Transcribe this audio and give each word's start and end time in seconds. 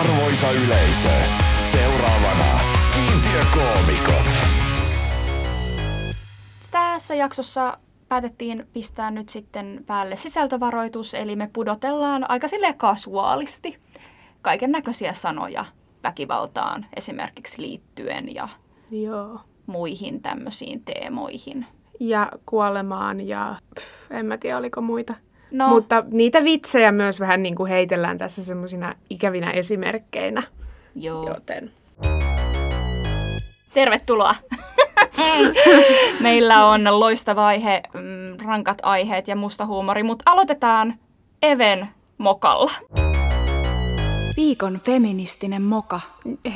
Arvoisa 0.00 0.50
yleisö, 0.50 1.08
seuraavana 1.72 2.60
kiintiökoomikot. 2.94 4.32
Tässä 6.70 7.14
jaksossa 7.14 7.78
päätettiin 8.08 8.66
pistää 8.72 9.10
nyt 9.10 9.28
sitten 9.28 9.84
päälle 9.86 10.16
sisältövaroitus, 10.16 11.14
eli 11.14 11.36
me 11.36 11.50
pudotellaan 11.52 12.30
aika 12.30 12.48
silleen 12.48 12.78
kasuaalisti 12.78 13.78
kaiken 14.42 14.72
näköisiä 14.72 15.12
sanoja 15.12 15.64
väkivaltaan 16.02 16.86
esimerkiksi 16.96 17.62
liittyen 17.62 18.34
ja 18.34 18.48
Joo. 18.90 19.40
muihin 19.66 20.22
tämmöisiin 20.22 20.84
teemoihin. 20.84 21.66
Ja 22.00 22.32
kuolemaan 22.46 23.20
ja 23.20 23.56
pff, 23.74 24.10
en 24.10 24.26
mä 24.26 24.38
tiedä 24.38 24.58
oliko 24.58 24.80
muita. 24.80 25.14
No, 25.50 25.68
Mutta 25.68 26.04
niitä 26.10 26.44
vitsejä 26.44 26.92
myös 26.92 27.20
vähän 27.20 27.42
niin 27.42 27.54
kuin 27.54 27.70
heitellään 27.70 28.18
tässä 28.18 28.44
semmoisina 28.44 28.94
ikävinä 29.10 29.50
esimerkkeinä. 29.50 30.42
joo. 30.94 31.28
Joten 31.28 31.70
Tervetuloa! 33.74 34.34
Meillä 36.20 36.66
on 36.66 37.00
loistava 37.00 37.46
aihe, 37.46 37.82
mm, 37.94 38.46
rankat 38.46 38.78
aiheet 38.82 39.28
ja 39.28 39.36
musta 39.36 39.66
huumori, 39.66 40.02
mutta 40.02 40.30
aloitetaan 40.30 40.94
Even 41.42 41.88
mokalla. 42.18 42.72
Viikon 44.36 44.80
feministinen 44.84 45.62
moka. 45.62 46.00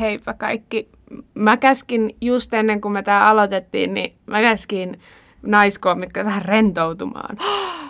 heipä 0.01 0.35
kaikki. 0.35 0.89
Mä 1.35 1.57
käskin 1.57 2.17
just 2.21 2.55
ennen 2.55 2.81
kuin 2.81 2.93
me 2.93 3.03
tää 3.03 3.29
aloitettiin, 3.29 3.95
niin 3.95 4.13
mä 4.27 4.41
käskin 4.41 5.01
naiskoomikkoja 5.43 6.25
vähän 6.25 6.45
rentoutumaan. 6.45 7.37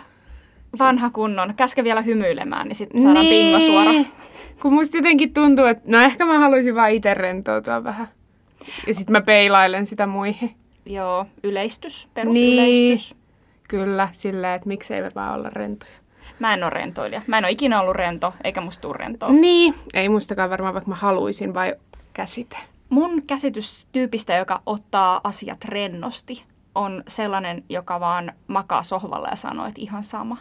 Vanha 0.79 1.09
kunnon. 1.09 1.53
Käske 1.55 1.83
vielä 1.83 2.01
hymyilemään, 2.01 2.67
niin 2.67 2.75
sitten 2.75 3.01
saadaan 3.01 3.25
pingo 3.25 3.59
suora. 3.59 3.91
Kun 4.61 4.73
musta 4.73 4.97
jotenkin 4.97 5.33
tuntuu, 5.33 5.65
että 5.65 5.83
no 5.85 6.01
ehkä 6.01 6.25
mä 6.25 6.39
haluaisin 6.39 6.75
vaan 6.75 6.91
itse 6.91 7.13
rentoutua 7.13 7.83
vähän. 7.83 8.07
Ja 8.87 8.93
sit 8.93 9.09
mä 9.09 9.21
peilailen 9.21 9.85
sitä 9.85 10.07
muihin. 10.07 10.51
Joo, 10.85 11.25
yleistys, 11.43 12.09
perusyleistys. 12.13 13.15
Kyllä, 13.67 14.09
silleen, 14.11 14.53
että 14.53 14.67
miksei 14.67 15.01
me 15.01 15.11
vaan 15.15 15.39
olla 15.39 15.49
rentoja. 15.49 15.91
Mä 16.39 16.53
en 16.53 16.63
ole 16.63 16.69
rentoilija. 16.69 17.21
Mä 17.27 17.37
en 17.37 17.45
ole 17.45 17.51
ikinä 17.51 17.81
ollut 17.81 17.95
rento, 17.95 18.33
eikä 18.43 18.61
musta 18.61 18.81
tuu 18.81 18.93
rentoa. 18.93 19.29
Niin, 19.29 19.73
ei 19.93 20.09
mustakaan 20.09 20.49
varmaan 20.49 20.73
vaikka 20.73 20.89
mä 20.89 20.95
haluaisin 20.95 21.53
vai 21.53 21.75
käsite. 22.13 22.57
Mun 22.89 23.21
käsitys 23.27 23.87
tyypistä, 23.91 24.35
joka 24.35 24.61
ottaa 24.65 25.21
asiat 25.23 25.65
rennosti, 25.65 26.43
on 26.75 27.03
sellainen, 27.07 27.63
joka 27.69 27.99
vaan 27.99 28.33
makaa 28.47 28.83
sohvalla 28.83 29.27
ja 29.27 29.35
sanoo, 29.35 29.67
että 29.67 29.81
ihan 29.81 30.03
sama. 30.03 30.37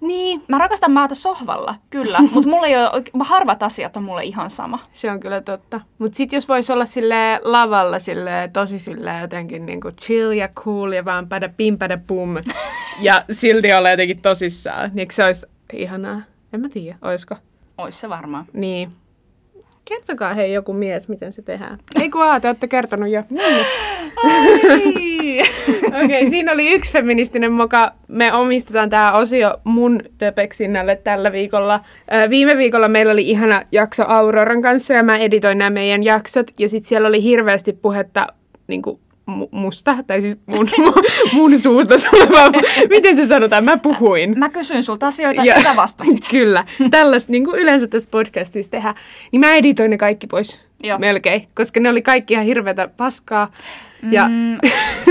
Niin, 0.00 0.42
Mä 0.48 0.58
rakastan 0.58 0.92
maata 0.92 1.14
sohvalla, 1.14 1.74
kyllä, 1.90 2.18
mutta 2.32 2.50
mulla 2.50 2.66
ei 2.66 2.76
ole, 2.76 3.02
harvat 3.24 3.62
asiat 3.62 3.96
on 3.96 4.02
mulle 4.02 4.24
ihan 4.24 4.50
sama. 4.50 4.78
se 4.92 5.10
on 5.10 5.20
kyllä 5.20 5.40
totta. 5.40 5.80
Mutta 5.98 6.16
sit 6.16 6.32
jos 6.32 6.48
vois 6.48 6.70
olla 6.70 6.86
sille 6.86 7.40
lavalla 7.42 7.98
sille 7.98 8.50
tosi 8.52 8.78
sille 8.78 9.10
jotenkin 9.20 9.66
niinku 9.66 9.90
chill 9.90 10.32
ja 10.32 10.48
cool 10.48 10.92
ja 10.92 11.04
vaan 11.04 11.28
pädä 11.28 11.48
pim 11.48 11.78
pädä 11.78 11.98
pum 12.06 12.36
ja 13.00 13.24
silti 13.30 13.72
olla 13.72 13.90
jotenkin 13.90 14.22
tosissaan, 14.22 14.90
niin 14.90 14.98
eikö 14.98 15.14
se 15.14 15.24
olisi 15.24 15.46
ihanaa? 15.72 16.20
En 16.52 16.60
mä 16.60 16.68
tiedä, 16.68 16.98
oisko? 17.02 17.36
Ois 17.78 18.00
se 18.00 18.08
varmaan. 18.08 18.44
Niin. 18.52 18.92
Kertokaa 19.90 20.34
hei 20.34 20.52
joku 20.52 20.72
mies, 20.72 21.08
miten 21.08 21.32
se 21.32 21.42
tehdään. 21.42 21.78
Ei 22.02 22.10
kun 22.10 22.22
aa, 22.22 22.40
te 22.40 22.48
olette 22.48 22.68
kertonut 22.68 23.10
jo. 23.10 23.22
Okei, 24.80 25.42
okay, 25.86 26.30
siinä 26.30 26.52
oli 26.52 26.72
yksi 26.72 26.92
feministinen 26.92 27.52
moka. 27.52 27.92
Me 28.08 28.32
omistetaan 28.32 28.90
tämä 28.90 29.12
osio 29.12 29.60
mun 29.64 30.00
töpeksinnälle 30.18 30.96
tällä 30.96 31.32
viikolla. 31.32 31.80
Viime 32.30 32.56
viikolla 32.56 32.88
meillä 32.88 33.12
oli 33.12 33.30
ihana 33.30 33.62
jakso 33.72 34.04
Auroran 34.08 34.62
kanssa 34.62 34.94
ja 34.94 35.02
mä 35.02 35.16
editoin 35.16 35.58
nämä 35.58 35.70
meidän 35.70 36.02
jaksot. 36.02 36.46
Ja 36.58 36.68
sitten 36.68 36.88
siellä 36.88 37.08
oli 37.08 37.22
hirveästi 37.22 37.72
puhetta 37.72 38.26
niin 38.66 38.82
mu- 38.88 38.98
musta, 39.50 39.96
tai 40.06 40.20
siis 40.20 40.36
mun, 40.46 40.68
mun, 41.32 41.58
suusta 41.58 41.94
tulevaa. 42.10 42.50
Miten 42.90 43.16
se 43.16 43.26
sanotaan? 43.26 43.64
Mä 43.64 43.76
puhuin. 43.76 44.38
Mä 44.38 44.48
kysyin 44.48 44.82
sulta 44.82 45.06
asioita, 45.06 45.44
Ja- 45.44 45.56
mitä 45.56 45.76
vastasit. 45.76 46.28
Kyllä. 46.30 46.64
Tällaista 46.90 47.32
niin 47.32 47.44
kuin 47.44 47.60
yleensä 47.60 47.86
tässä 47.86 48.08
podcastissa 48.12 48.70
tehdään. 48.70 48.94
Niin 49.32 49.40
mä 49.40 49.54
editoin 49.54 49.90
ne 49.90 49.98
kaikki 49.98 50.26
pois. 50.26 50.60
Joo. 50.82 50.98
Melkein. 50.98 51.46
Koska 51.54 51.80
ne 51.80 51.88
oli 51.88 52.02
kaikki 52.02 52.34
ihan 52.34 52.46
hirveätä 52.46 52.88
paskaa. 52.96 53.50
Ja 54.10 54.28
Mm, 54.28 54.58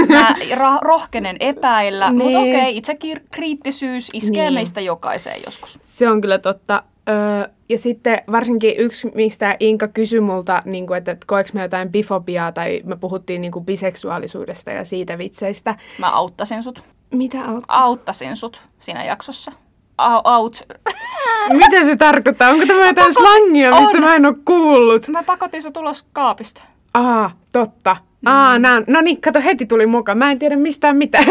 mä 0.09 0.35
ra- 0.55 0.79
rohkenen 0.81 1.35
epäillä, 1.39 2.09
Niin. 2.09 2.17
mutta 2.23 2.39
okei, 2.39 2.77
itse 2.77 2.97
kriittisyys 3.31 4.09
iskee 4.13 4.44
Niin. 4.44 4.53
meistä 4.53 4.81
jokaiseen 4.81 5.41
joskus. 5.45 5.79
se 5.83 6.09
on 6.09 6.21
kyllä 6.21 6.38
totta. 6.38 6.83
Öö, 7.09 7.49
ja 7.69 7.77
sitten 7.77 8.21
varsinkin 8.31 8.73
yksi, 8.77 9.11
mistä 9.15 9.57
Inka 9.59 9.87
kysyi 9.87 10.19
multa, 10.19 10.61
niin 10.65 10.87
kuin, 10.87 10.97
että, 10.97 11.11
että 11.11 11.25
koeks 11.27 11.53
me 11.53 11.61
jotain 11.61 11.89
bifobiaa, 11.91 12.51
tai 12.51 12.79
me 12.85 12.95
puhuttiin 12.95 13.41
niin 13.41 13.51
kuin 13.51 13.65
biseksuaalisuudesta 13.65 14.71
ja 14.71 14.85
siitä 14.85 15.17
vitseistä. 15.17 15.75
Mä 15.99 16.09
auttasin 16.09 16.63
sut. 16.63 16.83
Mitä 17.11 17.37
on? 17.37 17.61
Auttasin 17.67 18.35
sut 18.35 18.61
siinä 18.79 19.03
jaksossa. 19.05 19.51
Au, 19.97 20.21
out. 20.25 20.67
Mitä 21.53 21.83
se 21.83 21.95
tarkoittaa? 21.95 22.49
Onko 22.49 22.65
tämä 22.65 22.85
jotain 22.85 23.13
slangia, 23.13 23.71
mistä 23.71 23.97
On. 23.97 24.03
mä 24.03 24.15
en 24.15 24.25
ole 24.25 24.35
kuullut? 24.45 25.07
Mä 25.07 25.23
pakotin 25.23 25.61
sut 25.61 25.77
ulos 25.77 26.05
kaapista. 26.13 26.61
Aa, 26.93 27.31
totta. 27.53 27.95
Aa, 28.25 28.59
nää, 28.59 28.81
no 28.87 29.01
niin, 29.01 29.21
kato, 29.21 29.41
heti 29.41 29.65
tuli 29.65 29.85
mukaan. 29.85 30.17
Mä 30.17 30.31
en 30.31 30.39
tiedä 30.39 30.55
mistään 30.55 30.97
mitään. 30.97 31.25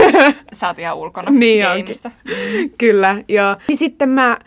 Sä 0.52 0.68
oot 0.68 0.78
ihan 0.78 0.96
ulkona 0.96 1.30
Niin 1.40 1.66
gameista. 1.66 2.10
Kyllä, 2.78 3.16
joo. 3.28 3.56
Ja 3.68 3.76
sitten 3.76 4.08
mä 4.08 4.38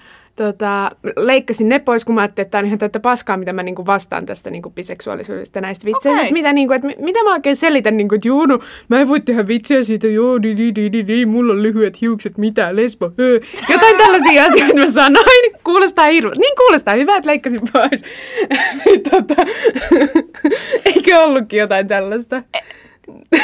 tota, 0.42 0.90
leikkasin 1.18 1.70
ne 1.70 1.80
pois, 1.80 2.06
kun 2.06 2.16
mä 2.16 2.22
ajattelin, 2.22 2.46
että 2.46 2.52
tämä 2.52 2.60
on 2.60 2.66
ihan 2.66 2.80
täyttä 2.80 3.00
paskaa, 3.00 3.38
mitä 3.38 3.54
mä 3.54 3.64
niinku 3.64 3.86
vastaan 3.86 4.26
tästä 4.26 4.50
niinku 4.50 4.70
biseksuaalisuudesta 4.70 5.58
ja 5.58 5.62
näistä 5.62 5.86
vitseistä. 5.86 6.22
Että 6.22 6.34
Mitä, 6.34 6.54
niinku, 6.54 6.74
että 6.74 6.88
mi- 6.88 6.96
mitä 7.00 7.24
mä 7.24 7.34
oikein 7.34 7.56
selitän, 7.56 7.98
niinku, 7.98 8.16
että 8.16 8.28
joo, 8.28 8.46
no, 8.46 8.60
mä 8.90 9.00
en 9.00 9.08
voi 9.08 9.20
tehdä 9.20 9.48
vitsejä 9.48 9.84
siitä, 9.84 10.08
joo, 10.08 10.42
di, 10.42 10.58
di, 10.58 10.76
di, 10.76 10.92
di, 10.92 11.08
di, 11.08 11.26
mulla 11.26 11.54
on 11.54 11.64
lyhyet 11.64 12.02
hiukset, 12.02 12.38
mitä, 12.38 12.76
lesbo, 12.76 13.12
hö. 13.18 13.40
Jotain 13.70 13.98
tällaisia 13.98 14.46
asioita 14.46 14.76
mä 14.76 14.88
sanoin. 14.88 15.52
Kuulostaa 15.64 16.06
hirveä. 16.06 16.34
Niin 16.38 16.56
kuulostaa 16.58 16.94
hyvä, 16.94 17.18
että 17.18 17.30
leikkasin 17.30 17.62
pois. 17.74 18.04
Niin, 18.86 19.02
tota, 19.04 19.36
eikö 20.96 21.20
ollutkin 21.20 21.60
jotain 21.60 21.88
tällaista? 21.88 22.44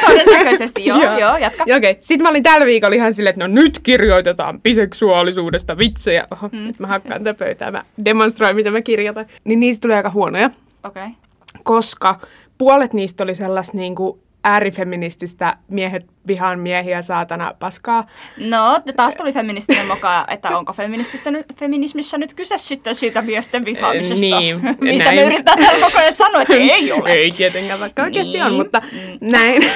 Todennäköisesti, 0.07 0.85
joo, 0.89 1.19
joo, 1.19 1.37
jatka. 1.37 1.63
Ja 1.67 1.75
Okei, 1.75 1.97
sitten 2.01 2.23
mä 2.23 2.29
olin 2.29 2.43
tällä 2.43 2.65
viikolla 2.65 2.95
ihan 2.95 3.13
silleen, 3.13 3.31
että 3.31 3.47
no 3.47 3.53
nyt 3.53 3.79
kirjoitetaan 3.83 4.61
biseksuaalisuudesta 4.61 5.77
vitsejä. 5.77 6.27
Oho, 6.31 6.49
mm. 6.51 6.57
nyt 6.57 6.79
mä 6.79 6.87
hakkaan 6.87 7.23
tätä 7.23 7.45
pöytää, 7.45 7.71
mä 7.71 7.83
demonstroin, 8.05 8.55
mitä 8.55 8.71
mä 8.71 8.81
kirjoitan. 8.81 9.25
Niin 9.43 9.59
niistä 9.59 9.81
tuli 9.81 9.93
aika 9.93 10.09
huonoja, 10.09 10.49
Okei. 10.83 11.03
Okay. 11.03 11.15
koska 11.63 12.19
puolet 12.57 12.93
niistä 12.93 13.23
oli 13.23 13.35
sellaista 13.35 13.77
niin 13.77 13.95
kuin 13.95 14.19
äärifeminististä 14.47 15.53
miehet 15.67 16.05
vihaan 16.27 16.59
miehiä 16.59 17.01
saatana 17.01 17.53
paskaa. 17.59 18.05
No, 18.37 18.79
taas 18.95 19.15
tuli 19.15 19.33
feministinen 19.33 19.85
moka, 19.87 20.25
että 20.29 20.57
onko 20.57 20.73
feministissä 20.73 21.31
nyt, 21.31 21.45
feminismissä 21.55 22.17
nyt 22.17 22.33
kyse 22.33 22.57
sitten 22.57 22.95
siitä 22.95 23.21
miesten 23.21 23.65
vihaamisesta. 23.65 24.39
Niin, 24.39 24.55
Mistä 24.81 25.03
näin. 25.05 25.19
me 25.19 25.25
yritetään 25.25 25.59
täällä 25.59 25.85
koko 25.85 25.97
ajan 25.97 26.13
sanoa, 26.13 26.41
että 26.41 26.53
ei 26.55 26.91
ole. 27.01 27.09
Ei 27.11 27.31
tietenkään, 27.31 27.79
vaikka 27.79 28.03
oikeasti 28.03 28.33
Niin. 28.33 28.43
on, 28.43 28.53
mutta 28.53 28.81
näin. 29.21 29.61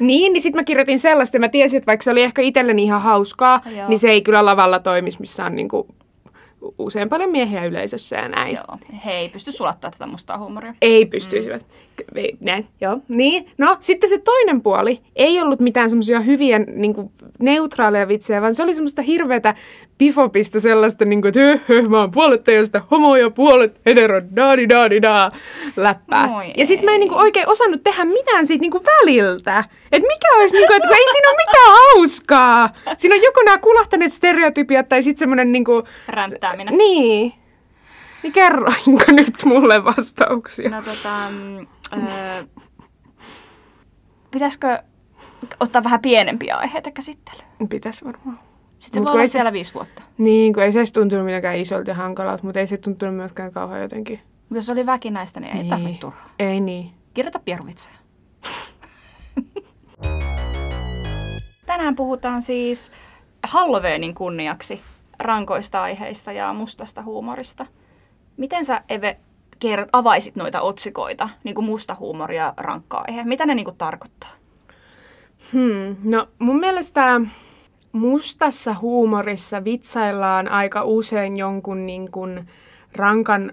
niin, 0.00 0.32
niin 0.32 0.42
sitten 0.42 0.60
mä 0.60 0.64
kirjoitin 0.64 0.98
sellaista, 0.98 1.36
ja 1.36 1.40
mä 1.40 1.48
tiesin, 1.48 1.78
että 1.78 1.86
vaikka 1.86 2.04
se 2.04 2.10
oli 2.10 2.22
ehkä 2.22 2.42
itselleni 2.42 2.82
ihan 2.82 3.02
hauskaa, 3.02 3.60
Joo. 3.76 3.88
niin 3.88 3.98
se 3.98 4.08
ei 4.08 4.22
kyllä 4.22 4.44
lavalla 4.44 4.78
toimisi, 4.78 5.20
missä 5.20 5.44
on 5.44 5.54
niinku 5.54 5.86
usein 6.78 7.08
paljon 7.08 7.30
miehiä 7.30 7.64
yleisössä 7.64 8.16
ja 8.16 8.28
näin. 8.28 8.54
Joo, 8.54 8.78
he 9.04 9.12
ei 9.12 9.28
pysty 9.28 9.52
sulattaa 9.52 9.90
tätä 9.90 10.06
mustaa 10.06 10.38
huumoria. 10.38 10.74
Ei 10.82 11.06
pystyisivät. 11.06 11.66
Mm. 12.14 12.36
Näin, 12.40 12.66
joo. 12.80 12.98
Niin, 13.08 13.50
no 13.58 13.76
sitten 13.80 14.10
se 14.10 14.18
toinen 14.18 14.62
puoli 14.62 15.00
ei 15.16 15.40
ollut 15.40 15.60
mitään 15.60 15.90
semmoisia 15.90 16.20
hyviä 16.20 16.58
niin 16.58 16.94
kuin, 16.94 17.10
neutraaleja 17.40 18.08
vitsejä, 18.08 18.40
vaan 18.40 18.54
se 18.54 18.62
oli 18.62 18.74
semmoista 18.74 19.02
hirveätä 19.02 19.54
pifopista 19.98 20.60
sellaista, 20.60 21.04
niin 21.04 21.22
kuin, 21.22 21.28
että 21.28 21.40
höh, 21.40 21.60
höh, 21.68 21.88
mä 21.88 22.00
oon 22.00 22.10
puolet 22.10 22.44
teistä 22.44 22.82
homoja, 22.90 23.30
puolet 23.30 23.80
hetero, 23.86 24.22
daadi 24.36 24.68
daadi 24.68 25.02
daa, 25.02 25.30
läppää. 25.76 26.26
Moi 26.26 26.52
ja 26.56 26.66
sitten 26.66 26.84
mä 26.84 26.94
en 26.94 27.00
niin 27.00 27.08
kuin, 27.08 27.20
oikein 27.20 27.48
osannut 27.48 27.82
tehdä 27.82 28.04
mitään 28.04 28.46
siitä 28.46 28.60
niin 28.60 28.70
kuin, 28.70 28.84
väliltä. 28.84 29.64
Että 29.92 30.08
mikä 30.08 30.36
olisi, 30.36 30.56
niin 30.56 30.66
kuin, 30.66 30.76
että 30.76 30.88
ei 30.88 31.12
siinä 31.12 31.30
ole 31.30 31.36
hauskaa. 32.10 32.70
Siinä 32.96 33.14
on 33.14 33.22
joko 33.22 33.42
nämä 33.44 33.58
kulahtaneet 33.58 34.12
stereotypiat 34.12 34.88
tai 34.88 35.02
sitten 35.02 35.18
semmoinen 35.18 35.52
niin 35.52 35.64
kuin, 35.64 35.82
Ränttääminen. 36.08 36.78
Niin. 36.78 37.32
Niin 38.22 38.32
kerroinko 38.32 39.04
nyt 39.16 39.34
mulle 39.44 39.84
vastauksia? 39.84 40.70
No 40.70 40.82
tota, 40.82 41.26
öö, 41.92 42.44
pitäisikö 44.30 44.82
ottaa 45.60 45.84
vähän 45.84 46.00
pienempiä 46.00 46.56
aiheita 46.56 46.90
käsittelyyn? 46.90 47.68
Pitäis 47.68 48.04
varmaan. 48.04 48.38
Sitten 48.78 49.02
se 49.02 49.04
voi 49.06 49.12
olla 49.14 49.24
se- 49.24 49.30
siellä 49.30 49.52
viisi 49.52 49.74
vuotta. 49.74 50.02
Niin, 50.18 50.52
kun 50.52 50.62
ei 50.62 50.72
se 50.72 50.78
edes 50.78 50.92
tuntunut 50.92 51.24
mitenkään 51.24 51.56
isolta 51.56 51.90
ja 51.90 51.94
hankalalta, 51.94 52.42
mutta 52.44 52.60
ei 52.60 52.66
se 52.66 52.76
tuntunut 52.76 53.14
myöskään 53.16 53.52
kauhean 53.52 53.82
jotenkin. 53.82 54.20
Mutta 54.40 54.54
jos 54.54 54.70
oli 54.70 54.86
väkinäistä, 54.86 55.40
niin 55.40 55.50
ei 55.56 55.62
Niin. 55.62 55.70
tarvitse 55.70 56.00
turhaa. 56.00 56.30
Ei 56.38 56.60
niin. 56.60 56.90
Kirjoita 57.14 57.38
pieruvitsejä. 57.38 57.94
Tänään 61.70 61.96
puhutaan 61.96 62.42
siis 62.42 62.92
Halloweenin 63.42 64.14
kunniaksi 64.14 64.80
rankoista 65.20 65.82
aiheista 65.82 66.32
ja 66.32 66.52
mustasta 66.52 67.02
huumorista. 67.02 67.66
Miten 68.36 68.64
sä, 68.64 68.82
Eve, 68.88 69.16
kert- 69.64 69.88
avaisit 69.92 70.36
noita 70.36 70.60
otsikoita, 70.60 71.28
niin 71.44 71.54
kuin 71.54 71.64
musta 71.64 71.96
huumori 72.00 72.36
ja 72.36 72.54
rankka 72.56 73.04
aihe? 73.08 73.24
Mitä 73.24 73.46
ne 73.46 73.54
niin 73.54 73.64
kuin 73.64 73.76
tarkoittaa? 73.76 74.30
Hmm, 75.52 75.96
no 76.04 76.28
mun 76.38 76.60
mielestä 76.60 77.20
mustassa 77.92 78.74
huumorissa 78.80 79.64
vitsaillaan 79.64 80.48
aika 80.48 80.84
usein 80.84 81.36
jonkun 81.36 81.86
niin 81.86 82.10
kuin 82.10 82.48
rankan 82.92 83.52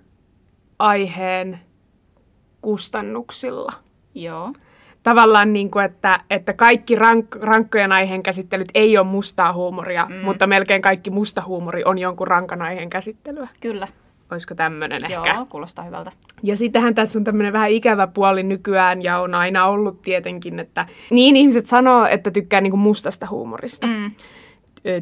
aiheen 0.79 1.59
kustannuksilla. 2.61 3.73
Joo. 4.15 4.53
Tavallaan 5.07 5.53
niin 5.53 5.71
kuin, 5.71 5.85
että, 5.85 6.19
että 6.29 6.53
kaikki 6.53 6.95
rank, 6.95 7.35
rankkojen 7.35 7.91
aiheen 7.91 8.23
käsittelyt 8.23 8.67
ei 8.73 8.97
ole 8.97 9.07
mustaa 9.07 9.53
huumoria, 9.53 10.05
mm. 10.05 10.15
mutta 10.15 10.47
melkein 10.47 10.81
kaikki 10.81 11.09
musta 11.09 11.43
huumori 11.45 11.83
on 11.85 11.97
jonkun 11.97 12.27
rankan 12.27 12.61
aiheen 12.61 12.89
käsittelyä. 12.89 13.47
Kyllä. 13.59 13.87
Olisiko 14.31 14.55
tämmöinen 14.55 15.03
ehkä? 15.03 15.33
Joo, 15.35 15.45
kuulostaa 15.49 15.85
hyvältä. 15.85 16.11
Ja 16.43 16.55
sittenhän 16.55 16.95
tässä 16.95 17.19
on 17.19 17.23
tämmöinen 17.23 17.53
vähän 17.53 17.69
ikävä 17.69 18.07
puoli 18.07 18.43
nykyään 18.43 19.03
ja 19.03 19.19
on 19.19 19.35
aina 19.35 19.65
ollut 19.65 20.01
tietenkin, 20.01 20.59
että 20.59 20.85
niin 21.09 21.35
ihmiset 21.35 21.65
sanoo, 21.65 22.05
että 22.05 22.31
tykkää 22.31 22.61
niinku 22.61 22.77
mustasta 22.77 23.27
huumorista. 23.29 23.87
Mm. 23.87 24.11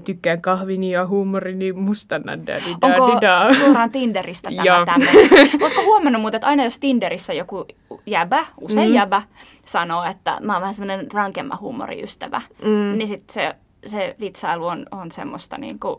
Tykkään 0.03 0.41
kahvini 0.41 0.91
ja 0.91 1.07
huumorini 1.07 1.73
mustana. 1.73 2.31
Onko 2.81 3.19
suoraan 3.65 3.91
Tinderistä 3.91 4.49
tämä 4.55 4.85
tämmöinen? 4.85 5.29
Oletko 5.61 5.83
huomannut 5.85 6.21
muuten, 6.21 6.37
että 6.37 6.47
aina 6.47 6.63
jos 6.63 6.79
Tinderissä 6.79 7.33
joku 7.33 7.65
jäbä, 8.05 8.45
usein 8.61 8.89
mm. 8.89 8.95
jäbä, 8.95 9.21
sanoo, 9.65 10.03
että 10.03 10.37
mä 10.41 10.53
oon 10.53 10.61
vähän 10.61 10.75
semmoinen 10.75 11.11
rankemman 11.11 11.59
huumoriystävä, 11.59 12.41
mm. 12.63 12.97
niin 12.97 13.07
sitten 13.07 13.33
se, 13.33 13.55
se 13.85 14.15
vitsailu 14.19 14.65
on, 14.65 14.85
on 14.91 15.11
semmoista 15.11 15.57
niin 15.57 15.79
kuin, 15.79 15.95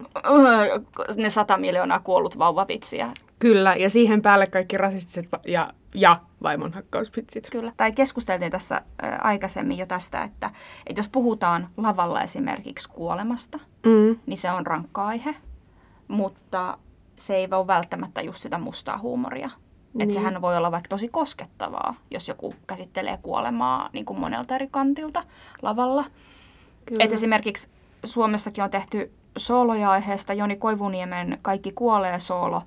ne 1.16 1.30
sata 1.30 1.56
miljoonaa 1.56 2.00
kuollut 2.00 2.38
vauvavitsiä. 2.38 3.12
Kyllä, 3.38 3.74
ja 3.76 3.90
siihen 3.90 4.22
päälle 4.22 4.46
kaikki 4.46 4.76
rasistiset 4.76 5.32
va- 5.32 5.40
ja, 5.46 5.72
ja 5.94 6.20
vaimonhakkauspitsit. 6.42 7.48
Kyllä. 7.52 7.72
Tai 7.76 7.92
keskusteltiin 7.92 8.52
tässä 8.52 8.74
ä, 8.76 8.82
aikaisemmin 9.22 9.78
jo 9.78 9.86
tästä, 9.86 10.22
että, 10.22 10.50
että 10.86 10.98
jos 10.98 11.08
puhutaan 11.08 11.68
lavalla 11.76 12.22
esimerkiksi 12.22 12.88
kuolemasta, 12.88 13.58
Mm. 13.86 14.18
niin 14.26 14.36
se 14.38 14.50
on 14.50 14.66
rankka 14.66 15.06
aihe, 15.06 15.34
mutta 16.08 16.78
se 17.16 17.36
ei 17.36 17.48
ole 17.50 17.66
välttämättä 17.66 18.20
just 18.22 18.42
sitä 18.42 18.58
mustaa 18.58 18.98
huumoria. 18.98 19.50
Niin. 19.94 20.02
Että 20.02 20.14
sehän 20.14 20.42
voi 20.42 20.56
olla 20.56 20.70
vaikka 20.70 20.88
tosi 20.88 21.08
koskettavaa, 21.08 21.94
jos 22.10 22.28
joku 22.28 22.54
käsittelee 22.66 23.18
kuolemaa 23.22 23.90
niin 23.92 24.04
kuin 24.04 24.20
monelta 24.20 24.54
eri 24.54 24.68
kantilta 24.70 25.24
lavalla. 25.62 26.04
Kyllä. 26.86 27.04
Et 27.04 27.12
esimerkiksi 27.12 27.68
Suomessakin 28.04 28.64
on 28.64 28.70
tehty 28.70 29.12
sooloja 29.36 29.90
aiheesta 29.90 30.32
Joni 30.32 30.56
Koivuniemen 30.56 31.38
Kaikki 31.42 31.72
kuolee 31.72 32.20
soolo, 32.20 32.62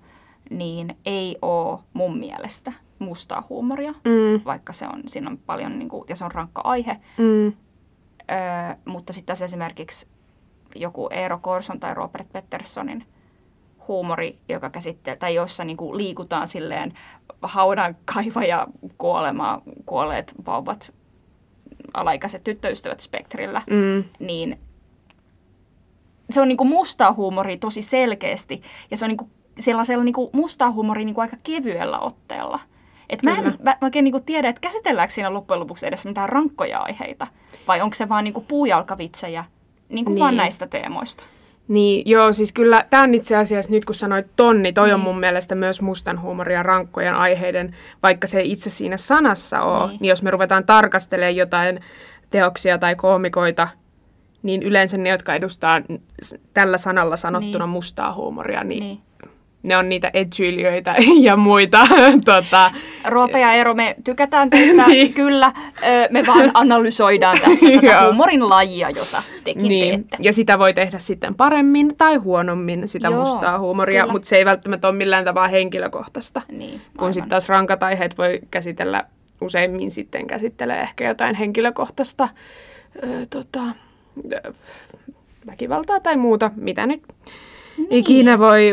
niin 0.50 0.98
ei 1.06 1.38
ole 1.42 1.80
mun 1.94 2.18
mielestä 2.20 2.74
mustaa 3.00 3.46
huumoria, 3.50 3.92
Mm. 3.92 4.42
vaikka 4.46 4.74
se 4.74 4.86
on, 4.88 5.04
siinä 5.08 5.30
on 5.30 5.38
paljon, 5.38 5.80
niin 5.80 5.90
kuin, 5.90 6.06
ja 6.10 6.16
se 6.16 6.26
on 6.26 6.32
rankka 6.32 6.62
aihe. 6.64 6.98
Mm. 7.18 7.46
Öö, 7.48 8.76
mutta 8.86 9.14
sitten 9.14 9.26
taas 9.28 9.42
esimerkiksi 9.42 10.08
joku 10.76 11.08
Eero 11.12 11.40
Korson 11.42 11.80
tai 11.80 11.94
Robert 11.94 12.32
Petterssonin 12.34 13.06
huumori, 13.88 14.40
joka 14.50 14.70
käsittelee, 14.70 15.18
tai 15.18 15.36
jossa 15.36 15.64
niin 15.64 15.78
kuin 15.78 15.98
liikutaan 15.98 16.48
silleen 16.48 16.94
haudan 17.42 17.98
kaivaja 18.06 18.68
kuolemaa, 18.98 19.62
kuolleet 19.86 20.34
vauvat, 20.46 20.94
alaikäiset 21.94 22.44
tyttöystävät 22.44 23.00
spektrillä, 23.00 23.62
Mm. 23.70 24.04
niin 24.20 24.60
se 26.30 26.42
on 26.42 26.48
niin 26.48 26.58
kuin 26.58 26.70
mustaa 26.70 27.14
huumoria 27.14 27.58
tosi 27.58 27.82
selkeästi, 27.82 28.62
ja 28.92 28.98
se 28.98 29.06
on 29.06 29.10
niin 29.10 29.18
kuin 29.18 29.32
sellaisella 29.60 30.04
niin 30.04 30.14
kuin 30.14 30.30
mustaa 30.34 30.72
huumoria 30.72 31.06
niin 31.06 31.16
kuin 31.16 31.24
aika 31.24 31.38
kevyellä 31.44 32.00
otteella. 32.00 32.60
Et 33.10 33.24
mä 33.24 33.32
en 33.32 33.38
Kyllä. 33.38 33.50
mä, 33.64 33.72
mä 33.72 33.78
oikein 33.82 34.04
niin 34.04 34.12
kuin 34.12 34.24
tiedä, 34.24 34.50
että 34.50 34.62
käsitelläänkö 34.62 35.14
siinä 35.14 35.34
loppujen 35.34 35.60
lopuksi 35.60 35.88
edes 35.88 36.06
mitään 36.06 36.30
rankkoja 36.30 36.80
aiheita, 36.80 37.28
vai 37.68 37.82
onko 37.82 37.94
se 37.94 38.10
vaan 38.10 38.24
niin 38.24 38.34
kuin 38.34 38.46
puujalkavitsejä 38.48 39.46
niin 39.90 40.06
kuin 40.06 40.16
Niin. 40.16 40.22
vaan 40.24 40.38
näistä 40.38 40.68
teemoista. 40.68 41.24
Niin, 41.68 42.04
joo, 42.06 42.34
siis 42.34 42.54
kyllä 42.54 42.86
tämä 42.90 43.04
on 43.04 43.14
itse 43.14 43.36
asiassa 43.36 43.72
nyt 43.72 43.86
kun 43.86 43.96
sanoit 43.96 44.28
tonni, 44.36 44.74
toi 44.74 44.92
on 44.94 45.00
Niin. 45.00 45.04
mun 45.08 45.20
mielestä 45.20 45.56
myös 45.56 45.82
mustan 45.82 46.22
huumorin 46.22 46.56
ja 46.56 46.64
rankkojen 46.64 47.16
aiheiden, 47.16 47.76
vaikka 48.04 48.28
se 48.28 48.40
ei 48.40 48.52
itse 48.52 48.70
siinä 48.70 48.98
sanassa 48.98 49.62
ole, 49.62 49.80
Niin. 49.80 49.90
niin. 49.90 49.98
niin 50.02 50.10
jos 50.10 50.24
me 50.24 50.32
ruvetaan 50.32 50.66
tarkastelemaan 50.66 51.36
jotain 51.36 51.80
teoksia 52.30 52.78
tai 52.78 52.96
koomikoita, 52.96 53.68
niin 54.44 54.64
yleensä 54.64 54.98
ne, 54.98 55.10
jotka 55.10 55.36
edustaa 55.36 55.82
tällä 56.54 56.78
sanalla 56.78 57.16
sanottuna 57.16 57.66
Niin. 57.66 57.70
mustaa 57.74 58.14
huumoria, 58.14 58.64
niin, 58.64 58.80
Niin. 58.84 59.00
Ne 59.64 59.78
on 59.78 59.90
niitä 59.90 60.12
edgyilijöitä 60.14 60.96
ja 61.22 61.36
muita. 61.38 61.88
tota, 62.26 62.72
Roope 63.08 63.40
ja 63.40 63.54
Eero, 63.54 63.74
me 63.74 63.96
tykätään 64.04 64.50
teistä 64.50 64.88
Niin. 64.88 65.14
kyllä. 65.14 65.54
Me 66.10 66.24
vaan 66.28 66.52
analysoidaan 66.54 67.40
tässä 67.40 67.66
tätä 67.76 67.86
Joo. 67.86 68.06
huumorin 68.06 68.50
lajia, 68.50 68.90
jota 68.90 69.24
tekin 69.44 69.64
niin. 69.64 69.92
teette. 69.92 70.18
Ja 70.20 70.34
sitä 70.34 70.60
voi 70.60 70.74
tehdä 70.74 71.00
sitten 71.00 71.36
paremmin 71.36 71.98
tai 71.98 72.16
huonommin, 72.16 72.88
sitä 72.88 73.08
Joo, 73.08 73.20
mustaa 73.20 73.60
huumoria, 73.60 74.02
kyllä. 74.02 74.12
mutta 74.12 74.30
se 74.30 74.38
ei 74.38 74.46
välttämättä 74.46 74.88
ole 74.88 74.98
millään 74.98 75.26
tavalla 75.26 75.48
henkilökohtaista. 75.48 76.42
Niin, 76.52 76.82
Kun 76.98 77.14
sitten 77.14 77.30
taas 77.30 77.50
rankat 77.50 77.84
aiheet 77.84 78.18
voi 78.18 78.40
käsitellä, 78.52 79.04
useimmin 79.42 79.92
sitten 79.92 80.28
käsittelee 80.28 80.82
ehkä 80.82 81.08
jotain 81.08 81.36
henkilökohtaista 81.36 82.30
ö, 83.04 83.08
tota, 83.30 83.60
ö, 84.34 84.54
väkivaltaa 85.48 86.00
tai 86.00 86.18
muuta, 86.18 86.52
mitä 86.56 86.86
nyt 86.86 87.04
niin. 87.80 87.88
ikinä 87.92 88.40
voi 88.40 88.72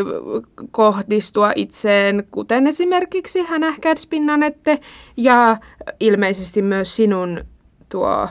kohdistua 0.71 1.51
itseen, 1.55 2.27
kuten 2.31 2.67
esimerkiksi 2.67 3.43
hänähkädspinnanette 3.43 4.79
ja 5.17 5.57
ilmeisesti 5.99 6.61
myös 6.61 6.95
sinun 6.95 7.43
tuo 7.89 8.27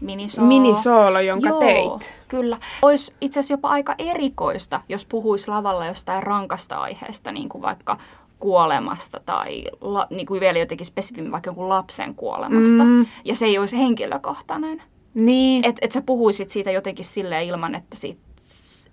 Minisoolo. 0.00 0.48
minisoolo, 0.48 1.20
jonka 1.20 1.48
Joo, 1.48 1.60
teit. 1.60 2.14
Kyllä. 2.28 2.58
Olisi 2.82 3.14
itse 3.20 3.40
asiassa 3.40 3.54
jopa 3.54 3.68
aika 3.68 3.94
erikoista, 3.98 4.80
jos 4.88 5.06
puhuisi 5.06 5.48
lavalla 5.48 5.86
jostain 5.86 6.22
rankasta 6.22 6.76
aiheesta, 6.76 7.32
niin 7.32 7.48
kuin 7.48 7.62
vaikka 7.62 7.98
kuolemasta 8.38 9.20
tai 9.26 9.64
la, 9.80 10.06
niin 10.10 10.26
kuin 10.26 10.40
vielä 10.40 10.58
jotenkin 10.58 10.86
spesifimmin 10.86 11.32
vaikka 11.32 11.48
jonkun 11.48 11.68
lapsen 11.68 12.14
kuolemasta. 12.14 12.84
Mm. 12.84 13.06
Ja 13.24 13.34
se 13.34 13.46
ei 13.46 13.58
olisi 13.58 13.78
henkilökohtainen. 13.78 14.82
Niin. 15.14 15.64
Että 15.64 15.78
et 15.82 15.92
sä 15.92 16.02
puhuisit 16.02 16.50
siitä 16.50 16.70
jotenkin 16.70 17.04
silleen 17.04 17.46
ilman, 17.46 17.74
että, 17.74 17.96
siitä, 17.96 18.20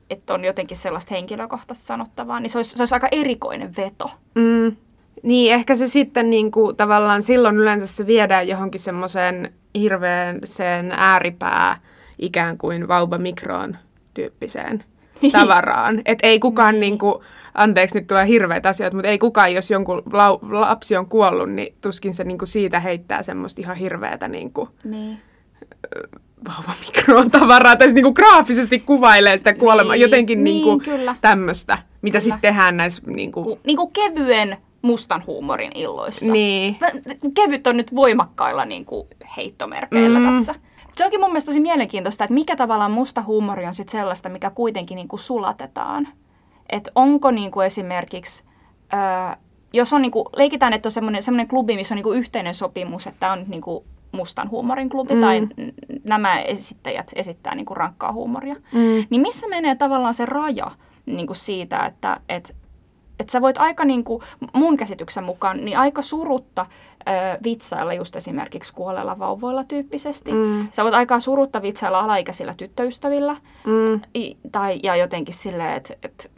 että 0.10 0.34
on 0.34 0.46
jotenkin 0.46 0.78
sellaista 0.78 1.16
henkilökohtaista 1.16 1.86
sanottavaa, 1.86 2.40
niin 2.40 2.50
se 2.50 2.58
olisi, 2.58 2.78
se 2.78 2.82
olisi 2.82 2.96
aika 2.96 3.08
erikoinen 3.12 3.76
veto. 3.78 4.12
Mm. 4.36 4.76
Niin, 5.24 5.54
ehkä 5.54 5.76
se 5.76 5.88
sitten 5.88 6.30
niin 6.30 6.52
kuin, 6.52 6.76
tavallaan 6.76 7.22
silloin 7.22 7.58
yleensä 7.58 7.88
se 7.88 8.08
viedään 8.08 8.48
johonkin 8.48 8.80
semmoiseen 8.80 9.54
hirveän 9.76 10.40
sen 10.44 10.92
ääripää 10.92 11.78
ikään 12.20 12.58
kuin 12.58 12.88
vauva 12.88 13.18
mikroon 13.18 13.78
tyyppiseen 14.14 14.84
tavaraan. 15.32 16.02
Et 16.06 16.20
ei 16.24 16.40
kukaan 16.40 16.80
niin 16.80 16.98
kuin, 16.98 17.16
anteeksi 17.54 18.00
nyt 18.00 18.08
tulee 18.08 18.28
hirveitä 18.28 18.70
asioita, 18.70 18.98
mutta 18.98 19.10
ei 19.10 19.18
kukaan, 19.18 19.54
jos 19.54 19.72
jonkun 19.72 20.04
lau, 20.14 20.40
lapsi 20.42 20.98
on 20.98 21.06
kuollut, 21.06 21.50
niin 21.50 21.76
tuskin 21.82 22.14
se 22.14 22.24
niin 22.24 22.38
kuin 22.38 22.48
siitä 22.48 22.80
heittää 22.80 23.24
semmoista 23.24 23.62
ihan 23.62 23.76
hirveätä 23.76 24.28
niin 24.28 24.54
kuin, 24.54 24.70
Niin. 24.84 25.18
Vauva 26.48 26.74
mikroon 26.86 27.32
tavaraa, 27.32 27.76
tai 27.76 27.88
se 27.88 27.94
niin 27.94 28.04
kuin 28.04 28.14
graafisesti 28.14 28.80
kuvailee 28.80 29.38
sitä 29.38 29.54
kuolemaa, 29.54 29.94
Niin, 29.94 30.02
jotenkin 30.02 30.44
niin, 30.44 30.66
niin 30.66 30.80
kyllä. 30.80 31.16
tämmöistä, 31.22 31.78
mitä 32.02 32.20
sitten 32.20 32.42
tehdään 32.42 32.78
näissä 32.78 33.02
niin 33.06 33.32
kuin, 33.32 33.44
Ku, 33.44 33.60
niin 33.64 33.78
kuin 33.78 33.92
kevyen 33.92 34.58
mustan 34.82 35.24
huumorin 35.28 35.72
illoissa. 35.76 36.32
Niin. 36.32 36.78
Mä- 36.82 36.92
Kevyt 37.34 37.68
on 37.68 37.78
nyt 37.78 37.96
voimakkailla 37.96 38.66
niin 38.66 38.86
kuin 38.86 39.08
heittomerkeillä 39.38 40.20
Mm. 40.20 40.26
tässä. 40.26 40.56
Se 40.94 41.06
onkin 41.06 41.20
mun 41.20 41.30
mielestä 41.30 41.50
tosi 41.50 41.60
mielenkiintoista, 41.60 42.24
että 42.24 42.34
mikä 42.34 42.56
tavallaan 42.56 42.92
musta 42.92 43.22
huumori 43.22 43.66
on 43.66 43.76
sit 43.76 43.90
sellaista, 43.90 44.30
mikä 44.30 44.50
kuitenkin 44.50 44.96
niin 44.96 45.08
kuin 45.08 45.20
sulatetaan. 45.20 46.08
Että 46.70 46.92
onko 46.96 47.32
niin 47.32 47.52
kuin 47.52 47.66
esimerkiksi, 47.66 48.44
ää, 48.92 49.38
jos 49.74 49.94
on 49.94 50.02
niin 50.02 50.12
kuin, 50.12 50.26
leikitään, 50.36 50.74
että 50.74 50.88
on 50.88 50.92
semmoinen, 50.92 51.48
klubi, 51.48 51.76
missä 51.76 51.94
on 51.94 51.96
niin 51.96 52.04
kuin 52.04 52.20
yhteinen 52.20 52.54
sopimus, 52.54 53.08
että 53.08 53.20
tämä 53.20 53.32
on 53.34 53.46
niin 53.48 53.62
kuin 53.62 53.84
mustan 54.14 54.50
huumorin 54.50 54.90
klubi 54.90 55.16
mm. 55.16 55.22
tai 55.22 55.48
nämä 56.04 56.42
esittäjät 56.42 57.12
esittää 57.16 57.56
niin 57.56 57.66
kuin 57.66 57.78
rankkaa 57.78 58.14
huumoria, 58.14 58.56
Mm. 58.56 59.06
niin 59.10 59.22
missä 59.22 59.48
menee 59.48 59.76
tavallaan 59.76 60.14
se 60.14 60.26
raja 60.26 60.72
niin 61.06 61.28
kuin 61.28 61.38
siitä, 61.38 61.86
että 61.86 62.20
et, 62.30 62.56
et 63.20 63.30
sä 63.30 63.42
voit 63.42 63.58
aika 63.58 63.86
niin 63.86 64.04
kuin, 64.04 64.24
mun 64.54 64.78
käsityksen 64.78 65.24
mukaan, 65.24 65.66
niin 65.66 65.78
aika 65.78 66.02
surutta 66.02 66.66
ö, 67.00 67.12
vitsailla 67.44 67.94
just 67.94 68.16
esimerkiksi 68.16 68.74
kuolleilla 68.74 69.20
vauvoilla 69.20 69.64
tyyppisesti. 69.64 70.32
Mm. 70.32 70.68
Sä 70.72 70.84
voit 70.84 70.96
aika 70.96 71.20
surutta 71.20 71.62
vitsailla 71.62 72.00
alaikäisillä 72.00 72.54
tyttöystävillä. 72.58 73.36
Mm. 73.66 74.02
I, 74.16 74.38
tai, 74.52 74.80
ja 74.84 74.96
jotenkin 74.96 75.34
silleen, 75.34 75.74
että... 75.74 75.94
Et, 76.04 76.32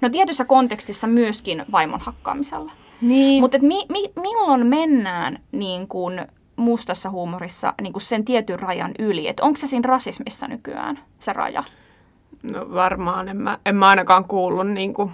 no 0.00 0.08
tietyssä 0.08 0.44
kontekstissa 0.44 1.06
myöskin 1.06 1.64
vaimon 1.72 2.00
hakkaamisella. 2.00 2.72
Niin. 3.00 3.42
Mutta 3.42 3.58
mi, 3.58 3.86
mi, 3.88 4.12
milloin 4.20 4.66
mennään 4.66 5.38
niin 5.52 5.88
kuin 5.88 6.20
mustassa 6.60 7.10
huumorissa 7.10 7.74
niin 7.80 7.92
kuin 7.92 8.02
sen 8.02 8.24
tietyn 8.24 8.60
rajan 8.60 8.92
yli? 8.98 9.28
Että 9.28 9.44
onko 9.44 9.56
se 9.56 9.66
siinä 9.66 9.86
rasismissa 9.88 10.48
nykyään 10.48 10.98
se 11.18 11.32
raja? 11.32 11.64
No 12.42 12.74
varmaan, 12.74 13.28
en 13.28 13.36
mä, 13.36 13.58
en 13.66 13.76
mä 13.76 13.86
ainakaan 13.86 14.24
kuullut 14.24 14.68
niinku 14.68 15.10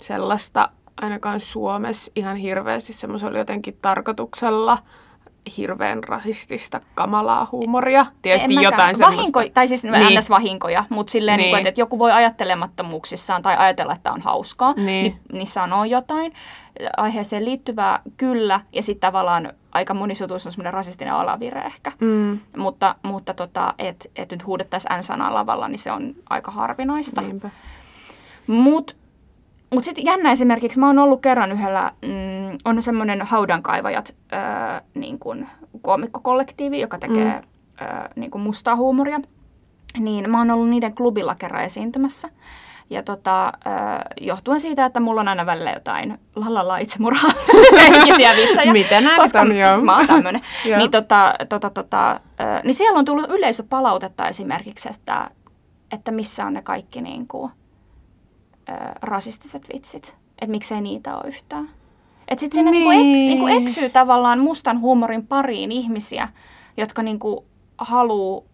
sellaista 0.00 0.68
ainakaan 1.02 1.40
Suomessa 1.40 2.12
ihan 2.16 2.36
hirveästi 2.36 2.92
semmoisella 2.92 3.38
jotenkin 3.38 3.78
tarkoituksella 3.82 4.78
hirveän 5.56 6.04
rasistista, 6.04 6.80
kamalaa 6.94 7.48
huumoria. 7.52 8.06
Tietysti 8.22 8.56
En 8.56 8.62
jotain 8.62 8.96
semmoista. 8.96 9.32
Vahinko, 9.38 9.54
tai 9.54 9.68
siis 9.68 9.84
Niin. 9.84 9.92
niin. 9.92 10.18
ns. 10.18 10.30
vahinkoja, 10.30 10.84
mutta 10.88 11.10
silleen, 11.10 11.36
niin. 11.38 11.44
Niin. 11.44 11.52
Niin 11.52 11.58
että, 11.58 11.68
että 11.68 11.80
joku 11.80 11.98
voi 11.98 12.12
ajattelemattomuuksissaan 12.12 13.42
tai 13.42 13.56
ajatella, 13.56 13.92
että 13.92 14.12
on 14.12 14.20
hauskaa, 14.20 14.72
Niin. 14.72 14.86
niin, 14.86 15.18
niin 15.32 15.46
sanoo 15.46 15.84
jotain 15.84 16.32
aiheeseen 16.96 17.44
liittyvää 17.44 18.00
kyllä, 18.16 18.60
ja 18.72 18.82
sitten 18.82 19.08
tavallaan 19.08 19.52
aika 19.72 19.94
monissa 19.94 20.24
jutuissa 20.24 20.48
on 20.48 20.52
semmoinen 20.52 20.74
rasistinen 20.74 21.14
alavire 21.14 21.60
ehkä. 21.60 21.92
Mm, 22.00 22.38
Mutta, 22.56 22.94
mutta 23.02 23.34
tota, 23.34 23.74
että 23.78 24.08
et 24.16 24.30
nyt 24.30 24.46
huudettaisiin 24.46 24.98
N-sanaa 24.98 25.34
lavalla, 25.34 25.68
niin 25.68 25.78
se 25.78 25.92
on 25.92 26.14
aika 26.30 26.50
harvinaista. 26.50 27.20
niinpä. 27.20 27.50
Mutta 28.46 28.94
mut 29.74 29.84
sitten 29.84 30.04
jännä 30.04 30.30
esimerkiksi, 30.32 30.78
mä 30.78 30.86
oon 30.86 30.98
ollut 30.98 31.22
kerran 31.22 31.52
yhdellä, 31.52 31.92
mm, 32.02 32.58
on 32.64 32.82
semmoinen 32.82 33.22
haudankaivajat 33.22 34.14
öö, 34.32 34.40
niin 34.94 35.18
kun 35.18 35.46
koomikkokollektiivi, 35.82 36.80
joka 36.80 36.98
tekee 36.98 37.32
mm. 37.32 37.86
öö, 37.86 38.08
niin 38.16 38.30
kun 38.30 38.40
mustaa 38.40 38.76
huumoria. 38.76 39.20
Niin 39.98 40.30
mä 40.30 40.38
oon 40.38 40.50
ollut 40.50 40.68
niiden 40.68 40.94
klubilla 40.94 41.34
kerran 41.34 41.64
esiintymässä. 41.64 42.28
Ja 42.92 43.02
tota, 43.02 43.52
johtuen 44.20 44.60
siitä, 44.60 44.84
että 44.84 45.00
mulla 45.00 45.20
on 45.20 45.28
aina 45.28 45.46
välillä 45.46 45.70
jotain 45.70 46.18
lalala 46.36 46.78
itsemurhaa 46.78 47.30
henkisiä 47.82 48.36
vitsejä. 48.36 48.72
Mitä 48.72 49.00
näet 49.00 49.20
koska 49.20 49.40
on, 49.40 49.56
joo. 49.56 49.80
mä 49.80 49.96
oon 49.96 50.06
tämmönen. 50.06 50.42
Niin, 50.78 50.90
tota, 50.90 51.34
tota, 51.48 51.70
tota, 51.70 52.20
niin 52.64 52.74
siellä 52.74 52.98
on 52.98 53.04
tullut 53.04 53.30
yleisöpalautetta 53.30 54.28
esimerkiksi, 54.28 54.88
että, 54.88 55.30
että 55.92 56.10
missä 56.10 56.44
on 56.46 56.52
ne 56.52 56.62
kaikki 56.62 57.00
niin 57.00 57.28
kuin, 57.28 57.52
rasistiset 59.02 59.68
vitsit. 59.74 60.16
Että 60.42 60.50
miksei 60.50 60.80
niitä 60.80 61.16
ole 61.16 61.28
yhtään. 61.28 61.70
Että 62.28 62.40
sitten 62.40 62.58
sinne 62.58 62.70
niin. 62.70 62.88
niinku, 62.88 63.12
Niin. 63.12 63.26
niinku 63.26 63.46
eksyy 63.46 63.88
tavallaan 63.90 64.38
mustan 64.38 64.80
huumorin 64.80 65.26
pariin 65.26 65.72
ihmisiä, 65.72 66.28
jotka 66.76 67.02
niinku 67.02 67.46
haluu 67.78 68.46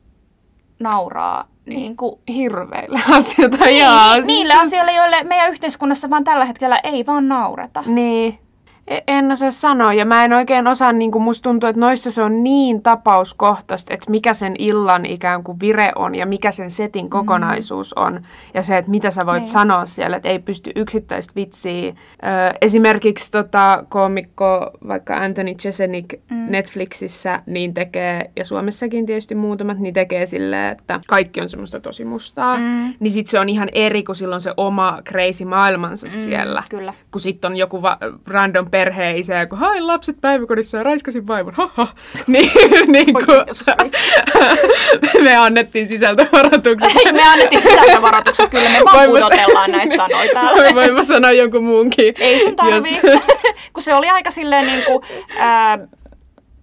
nauraa 0.80 1.48
niinku, 1.76 2.20
Hirveillä 2.28 3.00
asioita, 3.18 3.56
niin, 3.64 3.84
joo. 3.84 4.20
ni, 4.20 4.26
niille 4.26 4.54
asioille, 4.54 4.92
joille 4.92 5.22
meidän 5.22 5.50
yhteiskunnassa 5.50 6.10
vaan 6.10 6.24
tällä 6.24 6.44
hetkellä 6.44 6.78
ei 6.84 7.06
vaan 7.06 7.28
naureta. 7.28 7.84
Niin. 7.86 8.38
E- 8.88 8.98
En 9.06 9.32
osaa 9.32 9.50
sanoa, 9.50 9.92
ja 9.94 10.04
mä 10.04 10.24
en 10.24 10.32
oikein 10.32 10.66
osaa, 10.66 10.92
niin 10.92 11.10
kuin 11.10 11.22
musta 11.22 11.42
tuntuu, 11.42 11.68
että 11.68 11.80
noissa 11.80 12.10
se 12.10 12.22
on 12.22 12.42
niin 12.44 12.82
tapauskohtaista, 12.82 13.94
että 13.94 14.10
mikä 14.10 14.34
sen 14.34 14.54
illan 14.58 15.06
ikään 15.06 15.44
kuin 15.44 15.60
vire 15.60 15.88
on 15.96 16.14
ja 16.14 16.26
mikä 16.26 16.50
sen 16.50 16.70
setin 16.70 17.10
kokonaisuus 17.10 17.92
on. 17.94 18.20
Ja 18.54 18.62
se, 18.62 18.76
että 18.76 18.90
mitä 18.90 19.10
sä 19.10 19.26
voit 19.26 19.38
Niin. 19.40 19.46
sanoa 19.46 19.86
siellä, 19.86 20.16
että 20.16 20.28
ei 20.28 20.38
pysty 20.38 20.70
yksittäistä 20.76 21.32
vitsiä. 21.36 21.88
Ö, 21.88 21.94
esimerkiksi 22.62 23.30
tota, 23.30 23.84
koomikko, 23.88 24.70
vaikka 24.88 25.16
Anthony 25.16 25.54
Jeselnik 25.64 26.14
mm. 26.30 26.46
Netflixissä, 26.50 27.42
niin 27.46 27.74
tekee, 27.74 28.30
ja 28.36 28.44
Suomessakin 28.44 29.06
tietysti 29.06 29.34
muutamat, 29.34 29.78
niin 29.78 29.94
tekee 29.94 30.26
silleen, 30.26 30.72
että 30.72 31.00
kaikki 31.08 31.40
on 31.40 31.48
semmoista 31.48 31.80
tosi 31.80 32.04
mustaa. 32.04 32.56
Mm. 32.58 32.94
Niin 33.00 33.12
sit 33.12 33.26
se 33.26 33.38
on 33.38 33.48
ihan 33.48 33.68
eri, 33.72 34.02
kun 34.02 34.14
silloin 34.14 34.40
se 34.40 34.54
oma 34.56 34.98
crazy 35.08 35.44
maailmansa 35.44 36.06
Mm, 36.06 36.10
siellä 36.10 36.62
Kyllä. 36.68 36.94
kun 37.10 37.20
sitten 37.20 37.50
on 37.50 37.56
joku 37.56 37.82
va- 37.82 37.98
random 38.26 38.70
perheen 38.78 39.16
isä, 39.18 39.46
kun 39.46 39.58
hain 39.58 39.86
lapset 39.86 40.16
päiväkodissa 40.20 40.76
ja 40.76 40.82
raiskasin 40.82 41.26
vaimon, 41.26 41.54
haha. 41.54 41.86
niin, 42.26 42.50
niin 42.86 43.06
Jeesus 43.28 43.64
me 45.24 45.36
annettiin 45.36 45.88
sisältövaroitukset. 45.88 46.92
me 47.12 47.22
annettiin 47.32 47.60
sisältövaroitukset, 47.60 48.50
kyllä 48.50 48.68
me 48.68 48.78
vaan 48.84 49.08
pudotellaan 49.08 49.70
näitä 49.70 49.96
sanoja 50.02 50.32
täällä. 50.34 50.74
Voin 50.74 50.94
mä 50.94 51.02
sanoa 51.02 51.32
jonkun 51.32 51.64
muunkin. 51.64 52.14
Ei 52.18 52.40
sun 52.40 52.56
tarvii, 52.56 53.00
Jos- 53.02 53.22
kun 53.72 53.82
se 53.82 53.94
oli 53.94 54.08
aika 54.10 54.30
silleen 54.30 54.66
niin 54.66 54.84
kuin, 54.84 55.02
ää, 55.38 55.78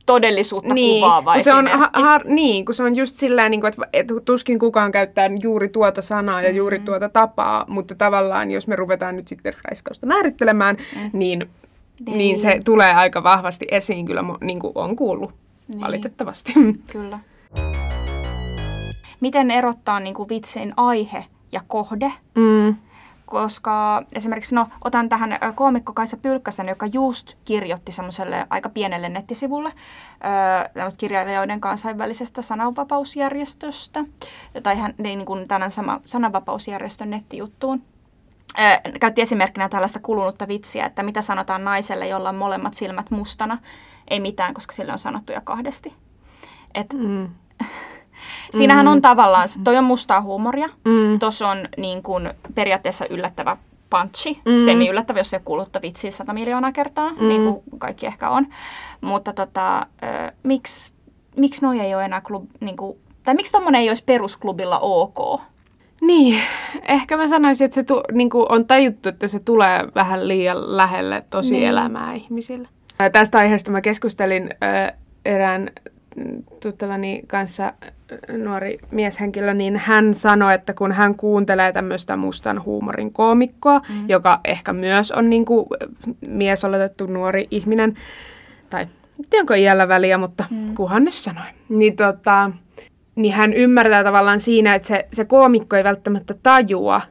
todellisuutta 0.06 0.74
niin, 0.74 1.02
kuvaava 1.04 1.34
kun 1.34 1.44
se 1.44 1.54
on, 1.54 1.68
ha, 1.68 1.74
esimerkki. 1.74 2.02
ha, 2.02 2.20
niin, 2.26 2.66
kun 2.66 2.76
se 2.76 2.84
on 2.84 2.96
just 2.96 3.16
silleen, 3.16 3.52
niin 3.52 3.62
kuin, 3.62 3.70
että, 3.74 3.88
että 3.94 4.14
tuskin 4.26 4.60
kukaan 4.60 4.92
käyttää 4.92 5.30
juuri 5.42 5.70
tuota 5.70 6.02
sanaa 6.02 6.42
ja 6.42 6.50
juuri 6.52 6.80
Mm. 6.80 6.86
tuota 6.86 7.10
tapaa, 7.10 7.66
mutta 7.68 7.96
tavallaan 7.96 8.52
jos 8.52 8.68
me 8.68 8.76
ruvetaan 8.76 9.16
nyt 9.16 9.28
sitten 9.28 9.54
raiskausta 9.70 10.06
määrittelemään, 10.08 10.78
Mm. 10.96 11.10
niin, 11.14 11.50
niin. 12.06 12.18
Niin. 12.18 12.40
se 12.40 12.60
tulee 12.66 12.94
aika 12.94 13.24
vahvasti 13.24 13.66
esiin, 13.72 14.06
kyllä 14.06 14.22
mo- 14.22 14.38
niin 14.46 14.60
kuin 14.60 14.72
on 14.76 14.96
kuullut, 14.96 15.32
Niin. 15.68 15.82
valitettavasti. 15.82 16.54
Kyllä. 16.92 17.20
Miten 19.20 19.52
erottaa 19.52 20.00
niin 20.00 20.16
kuin 20.16 20.30
vitsin 20.30 20.74
aihe 20.78 21.26
ja 21.52 21.62
kohde? 21.68 22.14
Mm. 22.36 22.76
Koska 23.26 24.04
esimerkiksi, 24.14 24.56
no 24.56 24.68
otan 24.84 25.10
tähän 25.10 25.40
koomikko 25.56 25.94
Kaisa 25.94 26.18
Pylkkäsen, 26.18 26.68
joka 26.68 26.86
just 26.86 27.34
kirjoitti 27.46 27.92
semmoiselle 27.92 28.48
aika 28.50 28.70
pienelle 28.70 29.10
nettisivulle 29.10 29.70
ö, 29.70 30.70
tämmöistä 30.74 30.98
kirjailijoiden 30.98 31.62
kansainvälisestä 31.62 32.42
sananvapausjärjestöstä, 32.42 34.06
tai 34.64 34.78
hän 34.80 34.94
niin 34.98 35.26
kuin 35.26 35.48
tämän 35.48 35.72
sama, 35.72 36.02
sananvapausjärjestön 36.06 37.10
nettijuttuun. 37.10 37.82
Käytti 39.00 39.22
esimerkkinä 39.22 39.70
tällaista 39.70 40.00
kulunutta 40.00 40.48
vitsiä, 40.48 40.86
että 40.86 41.04
mitä 41.04 41.22
sanotaan 41.22 41.64
naiselle, 41.64 42.08
jolla 42.08 42.30
on 42.30 42.36
molemmat 42.36 42.74
silmät 42.74 43.12
mustana. 43.12 43.58
Ei 44.08 44.20
mitään, 44.20 44.54
koska 44.54 44.74
sille 44.74 44.92
on 44.92 45.00
sanottu 45.00 45.32
jo 45.34 45.42
kahdesti. 45.44 45.94
Et 46.76 46.94
Mm. 46.94 47.30
Siinähän 48.58 48.88
on 48.88 49.02
tavallaan, 49.02 49.48
toi 49.64 49.78
on 49.78 49.84
mustaa 49.84 50.22
huumoria. 50.22 50.68
Mm. 50.86 51.20
Tuossa 51.20 51.48
on 51.50 51.68
niin 51.78 52.04
kuin 52.04 52.34
periaatteessa 52.56 53.06
yllättävä 53.10 53.58
punchi, 53.90 54.42
Mm. 54.46 54.52
mm. 54.52 54.60
semi-yllättävä, 54.60 55.20
jos 55.20 55.34
ei 55.34 55.38
ole 55.38 55.42
kuullutta 55.46 55.82
vitsiä 55.82 56.12
sata 56.12 56.34
miljoonaa 56.34 56.72
kertaa, 56.72 57.10
Mm. 57.10 57.22
mm. 57.22 57.28
niin 57.28 57.44
kuin 57.44 57.64
kaikki 57.78 58.06
ehkä 58.06 58.30
on. 58.30 58.48
Mutta 59.02 59.34
tota, 59.34 59.78
ö, 59.80 60.32
miksi, 60.44 60.94
miksi 61.38 61.62
noi 61.62 61.80
ei 61.80 61.96
ole 61.96 62.06
enää 62.06 62.22
klub, 62.22 62.50
niin 62.60 62.78
kuin, 62.78 62.98
tai 63.24 63.34
miksi 63.36 63.52
tommonen 63.52 63.82
ei 63.82 63.90
olisi 63.90 64.04
perusklubilla 64.04 64.80
ok? 64.80 65.42
Niin, 66.02 66.42
ehkä 66.88 67.18
mä 67.18 67.28
sanoisin, 67.28 67.66
että 67.66 67.76
se 67.76 67.84
tu, 67.84 68.04
niin 68.12 68.30
on 68.50 68.68
tajuttu, 68.68 69.10
että 69.10 69.28
se 69.28 69.40
tulee 69.40 69.88
vähän 69.96 70.28
liian 70.28 70.78
lähelle 70.78 71.24
tosielämää 71.30 72.12
niin. 72.12 72.22
ihmisille. 72.22 72.68
Tästä 73.12 73.38
aiheesta 73.38 73.72
mä 73.72 73.82
keskustelin 73.82 74.50
ö, 74.52 74.94
erään 75.26 75.70
mm, 76.16 76.44
tuttavani 76.60 77.22
kanssa 77.28 77.74
nuori 78.44 78.78
mieshenkilö, 78.92 79.54
niin 79.54 79.78
hän 79.78 80.14
sanoi, 80.14 80.54
että 80.54 80.74
kun 80.74 80.92
hän 80.92 81.16
kuuntelee 81.16 81.72
tämmöistä 81.72 82.18
mustan 82.18 82.66
huumorin 82.66 83.14
koomikkoa, 83.14 83.82
mm. 83.90 84.10
joka 84.10 84.40
ehkä 84.46 84.74
myös 84.74 85.12
on 85.12 85.30
niin 85.30 85.46
kuin 85.46 85.66
miesoletettu 86.28 87.06
nuori 87.06 87.48
ihminen, 87.52 87.94
tai 88.70 88.82
en 88.82 89.26
tiedä, 89.30 89.42
onko 89.42 89.54
iällä 89.54 89.88
väliä, 89.88 90.18
mutta 90.18 90.46
mm. 90.52 90.76
kuhan 90.76 91.04
nyt 91.04 91.14
sanoi. 91.14 91.48
Niin, 91.70 91.96
tota, 91.96 92.52
niin 93.16 93.34
hän 93.34 93.54
ymmärtää 93.54 94.04
tavallaan 94.04 94.40
siinä, 94.40 94.76
että 94.76 94.88
se, 94.88 95.08
se 95.14 95.26
koomikko 95.26 95.76
ei 95.76 95.84
välttämättä 95.84 96.36
tajua, 96.44 97.02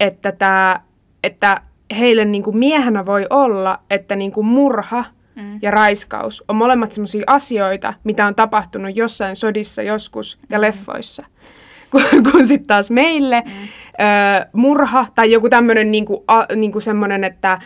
että, 0.00 0.32
tää, 0.32 0.80
että 1.24 1.60
heille 1.98 2.24
niin 2.24 2.42
kuin 2.42 2.58
miehenä 2.58 3.06
voi 3.06 3.26
olla, 3.30 3.78
että 3.90 4.16
niin 4.16 4.32
kuin 4.32 4.46
murha 4.46 5.04
mm. 5.34 5.58
ja 5.62 5.70
raiskaus 5.70 6.44
on 6.48 6.56
molemmat 6.56 6.92
sellaisia 6.92 7.24
asioita, 7.26 7.94
mitä 8.04 8.26
on 8.26 8.34
tapahtunut 8.34 8.96
jossain 8.96 9.36
sodissa 9.36 9.82
joskus 9.82 10.38
ja 10.50 10.60
leffoissa. 10.60 11.24
Kun, 11.90 12.02
kun 12.32 12.46
sitten 12.46 12.66
taas 12.66 12.90
meille 12.90 13.42
mm. 13.46 13.52
Ö, 14.00 14.46
murha 14.52 15.06
tai 15.14 15.32
joku 15.32 15.48
tämmöinen 15.48 15.90
niinku, 15.90 16.24
a, 16.28 16.44
niinku 16.56 16.80
semmoinen, 16.80 17.24
että 17.24 17.52
ö, 17.52 17.58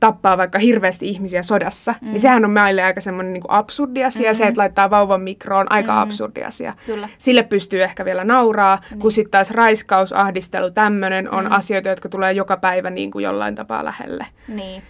tappaa 0.00 0.38
vaikka 0.38 0.58
hirveästi 0.58 1.08
ihmisiä 1.08 1.42
sodassa, 1.42 1.94
mm. 2.00 2.08
niin 2.08 2.20
sehän 2.20 2.44
on 2.44 2.50
meille 2.50 2.82
aika 2.82 3.00
semmoinen 3.00 3.32
niinku 3.32 3.48
absurdi 3.50 4.04
asia. 4.04 4.30
Mm. 4.30 4.34
Se, 4.34 4.46
että 4.46 4.60
laittaa 4.60 4.90
vauvan 4.90 5.20
mikroon, 5.20 5.66
aika 5.70 5.92
mm. 5.92 5.98
absurdi 5.98 6.44
asia. 6.44 6.72
Kyllä. 6.86 7.08
Sille 7.18 7.42
pystyy 7.42 7.82
ehkä 7.82 8.04
vielä 8.04 8.24
nauraa, 8.24 8.78
niin. 8.90 9.00
kun 9.00 9.12
sitten 9.12 9.30
taas 9.30 9.50
raiskaus, 9.50 10.12
ahdistelu, 10.12 10.70
tämmöinen 10.70 11.34
on 11.34 11.44
mm. 11.44 11.52
asioita, 11.52 11.88
jotka 11.88 12.08
tulee 12.08 12.32
joka 12.32 12.56
päivä 12.56 12.90
niin 12.90 13.10
kuin 13.10 13.22
jollain 13.22 13.54
tapaa 13.54 13.84
lähelle 13.84 14.26
Niin. 14.48 14.82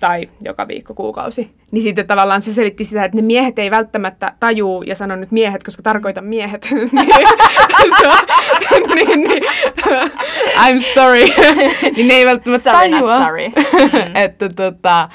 Tai 0.00 0.28
joka 0.42 0.68
viikko, 0.68 0.94
kuukausi. 0.94 1.50
Niin 1.70 1.82
sitten 1.82 2.06
tavallaan 2.06 2.40
se 2.40 2.54
selitti 2.54 2.84
sitä, 2.84 3.04
että 3.04 3.16
ne 3.18 3.22
miehet 3.22 3.58
ei 3.58 3.70
välttämättä 3.70 4.32
tajuu, 4.40 4.82
ja 4.82 4.94
sanon 4.94 5.20
nyt 5.20 5.30
miehet, 5.30 5.62
koska 5.62 5.82
tarkoitan 5.82 6.24
miehet. 6.24 6.68
niin, 8.94 9.20
niin, 9.20 9.42
I'm 10.56 10.80
sorry. 10.94 11.24
niin 11.96 12.08
ne 12.08 12.14
ei 12.14 12.26
välttämättä 12.26 12.72
Sorry, 12.72 12.90
tajua, 12.90 13.18
sorry. 13.18 13.44
että, 14.24 14.48
tota, 14.48 15.08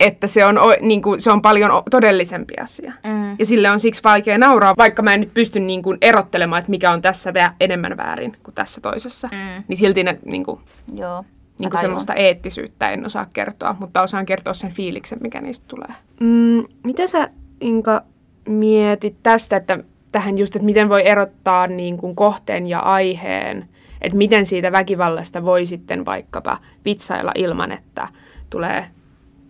että 0.00 0.26
se 0.26 0.44
on, 0.44 0.58
niin 0.80 1.02
kuin, 1.02 1.20
se 1.20 1.30
on 1.30 1.42
paljon 1.42 1.70
todellisempi 1.90 2.54
asia. 2.60 2.92
Mm. 3.04 3.36
Ja 3.38 3.46
sille 3.46 3.70
on 3.70 3.80
siksi 3.80 4.02
vaikea 4.04 4.38
nauraa, 4.38 4.74
vaikka 4.78 5.02
mä 5.02 5.14
en 5.14 5.20
nyt 5.20 5.34
pysty 5.34 5.60
niin 5.60 5.82
kuin, 5.82 5.98
erottelemaan, 6.00 6.60
että 6.60 6.70
mikä 6.70 6.92
on 6.92 7.02
tässä 7.02 7.30
vä- 7.30 7.52
enemmän 7.60 7.96
väärin 7.96 8.36
kuin 8.42 8.54
tässä 8.54 8.80
toisessa. 8.80 9.28
Mm. 9.32 9.64
Niin 9.68 9.76
silti 9.76 10.04
ne 10.04 10.18
niin 10.24 10.44
kuin, 10.44 10.60
Joo. 10.94 11.24
Niin 11.62 11.70
kuin 11.70 11.80
semmoista 11.80 12.14
eettisyyttä 12.14 12.90
en 12.90 13.06
osaa 13.06 13.26
kertoa, 13.32 13.76
mutta 13.80 14.02
osaan 14.02 14.26
kertoa 14.26 14.54
sen 14.54 14.72
fiiliksen, 14.72 15.18
mikä 15.22 15.40
niistä 15.40 15.66
tulee. 15.68 15.94
Mm, 16.20 16.64
mitä 16.84 17.06
sä, 17.06 17.30
Inka, 17.60 18.02
mietit 18.48 19.16
tästä, 19.22 19.56
että 19.56 19.78
tähän 20.12 20.38
just, 20.38 20.56
että 20.56 20.66
miten 20.66 20.88
voi 20.88 21.06
erottaa 21.06 21.66
niin 21.66 21.96
kuin 21.96 22.16
kohteen 22.16 22.66
ja 22.66 22.78
aiheen? 22.78 23.68
että 24.02 24.18
miten 24.18 24.46
siitä 24.46 24.72
väkivallasta 24.72 25.44
voi 25.44 25.66
sitten 25.66 26.04
vaikkapa 26.04 26.58
vitsailla 26.84 27.32
ilman, 27.34 27.72
että 27.72 28.08
tulee 28.50 28.86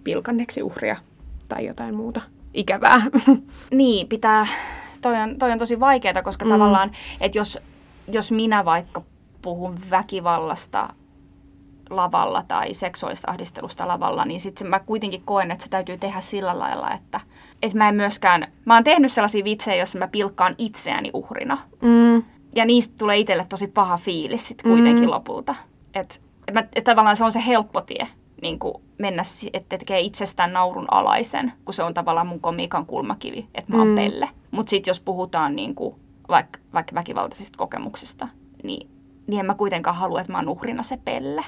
pilkanneeksi 0.04 0.62
uhria 0.62 0.96
tai 1.48 1.66
jotain 1.66 1.94
muuta 1.94 2.20
ikävää. 2.54 3.02
Niin, 3.70 4.08
pitää, 4.08 4.46
toi 5.00 5.16
on, 5.16 5.38
toi 5.38 5.52
on 5.52 5.58
tosi 5.58 5.80
vaikeaa, 5.80 6.22
koska 6.22 6.44
mm. 6.44 6.48
tavallaan, 6.48 6.90
että 7.20 7.38
jos, 7.38 7.58
jos 8.12 8.32
minä 8.32 8.64
vaikka 8.64 9.02
puhun 9.42 9.78
väkivallasta 9.90 10.88
lavalla 11.96 12.42
tai 12.48 12.74
seksuaalista 12.74 13.30
ahdistelusta 13.30 13.88
lavalla, 13.88 14.24
niin 14.24 14.40
sitten 14.40 14.66
mä 14.66 14.80
kuitenkin 14.80 15.22
koen, 15.24 15.50
että 15.50 15.64
se 15.64 15.70
täytyy 15.70 15.98
tehdä 15.98 16.20
sillä 16.20 16.58
lailla, 16.58 16.90
että, 16.90 17.20
että 17.62 17.78
mä 17.78 17.88
en 17.88 17.94
myöskään, 17.94 18.52
mä 18.64 18.74
oon 18.74 18.84
tehnyt 18.84 19.12
sellaisia 19.12 19.44
vitsejä, 19.44 19.76
joissa 19.76 19.98
mä 19.98 20.08
pilkkaan 20.08 20.54
itseäni 20.58 21.10
uhrina. 21.14 21.58
Mm. 21.82 22.22
Ja 22.54 22.64
niistä 22.64 22.94
tulee 22.98 23.18
itselle 23.18 23.46
tosi 23.48 23.66
paha 23.66 23.96
fiilis 23.96 24.48
sitten 24.48 24.70
kuitenkin 24.70 25.04
mm. 25.04 25.10
lopulta. 25.10 25.54
Että 25.94 26.14
et 26.48 26.68
et 26.74 26.84
tavallaan 26.84 27.16
se 27.16 27.24
on 27.24 27.32
se 27.32 27.42
helppo 27.46 27.80
tie 27.80 28.08
niin 28.42 28.58
kuin 28.58 28.74
mennä, 28.98 29.22
että 29.52 29.78
tekee 29.78 30.00
itsestään 30.00 30.52
naurun 30.52 30.86
alaisen, 30.90 31.52
kun 31.64 31.74
se 31.74 31.82
on 31.82 31.94
tavallaan 31.94 32.26
mun 32.26 32.40
komiikan 32.40 32.86
kulmakivi, 32.86 33.46
että 33.54 33.72
mä 33.72 33.78
oon 33.78 33.88
mm. 33.88 33.94
pelle. 33.94 34.28
Mutta 34.50 34.70
sitten 34.70 34.90
jos 34.90 35.00
puhutaan 35.00 35.56
niin 35.56 35.74
kuin, 35.74 35.94
vaikka, 36.28 36.58
vaikka 36.72 36.94
väkivaltaisista 36.94 37.58
kokemuksista, 37.58 38.28
niin, 38.62 38.90
niin 39.26 39.40
en 39.40 39.46
mä 39.46 39.54
kuitenkaan 39.54 39.96
halua, 39.96 40.20
että 40.20 40.32
mä 40.32 40.38
oon 40.38 40.48
uhrina 40.48 40.82
se 40.82 40.98
pelle. 41.04 41.44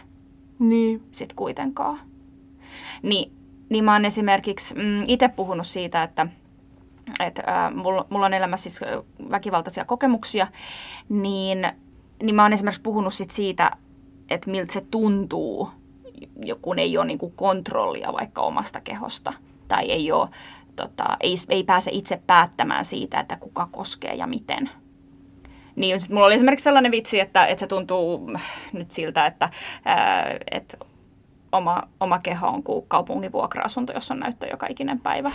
Niin. 0.59 1.03
Sitten 1.11 1.37
kuitenkaan. 1.37 2.01
Niin, 3.03 3.33
niin 3.69 3.85
mä 3.85 3.93
oon 3.93 4.05
esimerkiksi 4.05 4.75
mm, 4.75 5.03
itse 5.09 5.29
puhunut 5.29 5.67
siitä, 5.67 6.03
että 6.03 6.27
että 7.21 7.43
äh, 7.49 7.75
mulla, 7.75 8.07
mulla 8.11 8.27
on 8.27 8.35
elämässä 8.35 8.71
siis 8.71 8.81
väkivaltaisia 9.31 9.85
kokemuksia, 9.85 10.47
niin, 11.09 11.69
niin 12.23 12.35
mä 12.35 12.43
oon 12.43 12.53
esimerkiksi 12.53 12.81
puhunut 12.81 13.15
sit 13.15 13.31
siitä, 13.31 13.71
että 14.31 14.51
miltä 14.51 14.73
se 14.73 14.81
tuntuu 14.91 15.71
kun 16.63 16.79
ei 16.79 16.99
ole 16.99 17.07
niin 17.07 17.19
kuin 17.19 17.33
kontrollia 17.37 18.13
vaikka 18.13 18.43
omasta 18.43 18.81
kehosta 18.81 19.33
tai 19.69 19.91
ei, 19.91 20.13
ole, 20.13 20.29
tota, 20.77 21.17
ei, 21.21 21.35
ei 21.49 21.65
pääse 21.65 21.91
itse 21.95 22.21
päättämään 22.27 22.85
siitä, 22.85 23.21
että 23.21 23.37
kuka 23.37 23.69
koskee 23.73 24.15
ja 24.15 24.27
miten. 24.27 24.71
Niin 25.77 26.01
sit 26.01 26.11
mulla 26.11 26.27
oli 26.27 26.35
esimerkiksi 26.35 26.65
sellainen 26.65 26.93
vitsi, 26.93 27.21
että, 27.21 27.47
että 27.47 27.61
se 27.61 27.67
tuntuu 27.67 28.31
nyt 28.73 28.91
siltä, 28.91 29.27
että, 29.27 29.51
ää, 29.85 30.37
että 30.51 30.77
oma, 31.53 31.83
oma 32.01 32.19
keho 32.19 32.49
on 32.49 32.63
kuin 32.63 32.85
kaupungin 32.89 33.33
vuokra-asunto, 33.33 33.93
jossa 33.93 34.15
on 34.15 34.21
näyttö 34.21 34.47
joka 34.47 34.67
ikinen 34.71 35.01
päivä. 35.01 35.31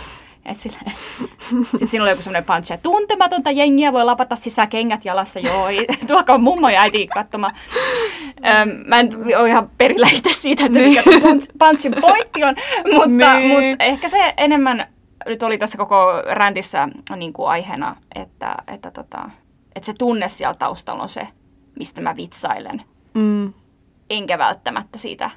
Sitten 1.70 1.88
siinä 1.88 2.04
oli 2.04 2.10
joku 2.10 2.22
semmoinen 2.22 2.44
punch, 2.44 2.72
että 2.72 2.82
tuntematonta 2.82 3.50
jengiä 3.50 3.92
voi 3.92 4.04
lapata 4.04 4.36
sisään 4.36 4.68
kengät 4.68 5.04
jalassa, 5.04 5.40
joo, 5.40 5.66
tuokaa 6.06 6.38
mummo 6.38 6.68
ja 6.68 6.80
äiti 6.80 7.06
katsomaan. 7.06 7.54
Öm, 8.62 8.68
mä 8.86 8.98
en 8.98 9.16
ole 9.36 9.48
ihan 9.48 9.70
perillä 9.78 10.08
itse 10.12 10.32
siitä, 10.32 10.66
että 10.66 10.78
mikä 10.78 11.02
punch, 11.02 11.48
punchin 11.58 11.94
pointti 12.00 12.44
on, 12.44 12.54
mutta, 12.94 13.34
niin. 13.34 13.48
mutta 13.48 13.84
ehkä 13.84 14.08
se 14.08 14.34
enemmän 14.36 14.86
nyt 15.26 15.42
oli 15.42 15.58
tässä 15.58 15.78
koko 15.78 16.22
räntissä 16.30 16.88
niin 17.16 17.32
kuin 17.32 17.48
aiheena, 17.48 17.96
että, 18.14 18.54
että, 18.66 18.90
tota, 18.90 19.30
että 19.76 19.86
se 19.86 19.94
tunne 19.98 20.28
siellä 20.28 20.54
taustalla 20.54 21.02
on 21.02 21.08
se, 21.08 21.28
mistä 21.78 22.00
mä 22.00 22.16
vitsailen. 22.16 22.82
Mm. 23.14 23.52
Enkä 24.10 24.38
välttämättä 24.38 24.98
siitä 24.98 25.30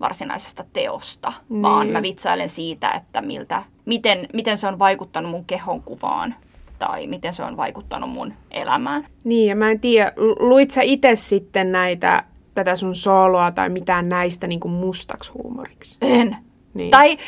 varsinaisesta 0.00 0.64
teosta, 0.72 1.32
niin. 1.48 1.62
vaan 1.62 1.88
mä 1.88 2.02
vitsailen 2.02 2.48
siitä, 2.48 2.90
että 2.90 3.22
miltä, 3.22 3.62
miten, 3.84 4.28
miten 4.32 4.56
se 4.56 4.66
on 4.66 4.78
vaikuttanut 4.78 5.30
mun 5.30 5.44
kehon 5.44 5.82
kuvaan 5.82 6.34
tai 6.78 7.06
miten 7.06 7.34
se 7.34 7.42
on 7.42 7.56
vaikuttanut 7.56 8.10
mun 8.10 8.34
elämään. 8.50 9.06
Niin, 9.24 9.48
ja 9.48 9.56
mä 9.56 9.70
en 9.70 9.80
tiedä, 9.80 10.12
luit 10.38 10.70
sä 10.70 10.82
itse 10.82 11.14
sitten 11.14 11.72
näitä, 11.72 12.24
tätä 12.54 12.76
sun 12.76 12.94
soloa 12.94 13.50
tai 13.50 13.68
mitään 13.68 14.08
näistä 14.08 14.46
niin 14.46 14.60
kuin 14.60 14.72
mustaksi 14.72 15.32
huumoriksi? 15.32 15.98
En. 16.02 16.36
Niin. 16.74 16.90
Tai 16.90 17.18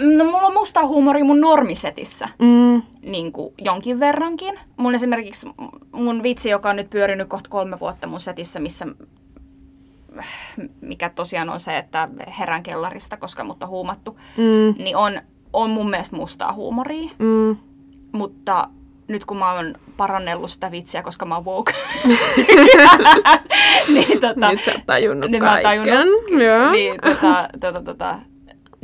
no, 0.00 0.24
mulla 0.24 0.46
on 0.46 0.54
musta 0.54 0.86
huumori 0.86 1.22
mun 1.22 1.40
normisetissä 1.40 2.28
mm. 2.38 2.82
niin 3.02 3.32
kuin 3.32 3.54
jonkin 3.58 4.00
verrankin. 4.00 4.58
Mun 4.76 4.94
esimerkiksi 4.94 5.46
mun 5.92 6.22
vitsi, 6.22 6.50
joka 6.50 6.70
on 6.70 6.76
nyt 6.76 6.90
pyörinyt 6.90 7.28
kohta 7.28 7.50
kolme 7.50 7.80
vuotta 7.80 8.06
mun 8.06 8.20
setissä, 8.20 8.60
missä 8.60 8.86
mikä 10.80 11.08
tosiaan 11.08 11.50
on 11.50 11.60
se, 11.60 11.78
että 11.78 12.08
herän 12.38 12.62
kellarista, 12.62 13.16
koska 13.16 13.44
mut 13.44 13.62
on 13.62 13.68
huumattu, 13.68 14.18
mm. 14.36 14.82
niin 14.84 14.96
on, 14.96 15.20
on 15.52 15.70
mun 15.70 15.90
mielestä 15.90 16.16
mustaa 16.16 16.52
huumoria. 16.52 17.10
Mm. 17.18 17.56
Mutta 18.12 18.68
nyt 19.08 19.24
kun 19.24 19.36
mä 19.36 19.52
oon 19.52 19.74
parannellut 19.96 20.50
sitä 20.50 20.70
vitsiä, 20.70 21.02
koska 21.02 21.24
mä 21.24 21.34
oon 21.34 21.44
woke, 21.44 21.72
niin, 23.94 24.20
tota, 24.20 24.50
nyt 24.50 24.62
sä 24.62 24.72
oot 24.72 24.86
tajunnut 24.86 25.30
niin 25.30 25.40
kaiken. 25.40 25.62
Tajunnut, 25.62 26.42
Joo. 26.44 26.70
Niin, 26.70 27.00
tota, 27.00 27.48
tota, 27.60 27.82
tota, 27.82 28.18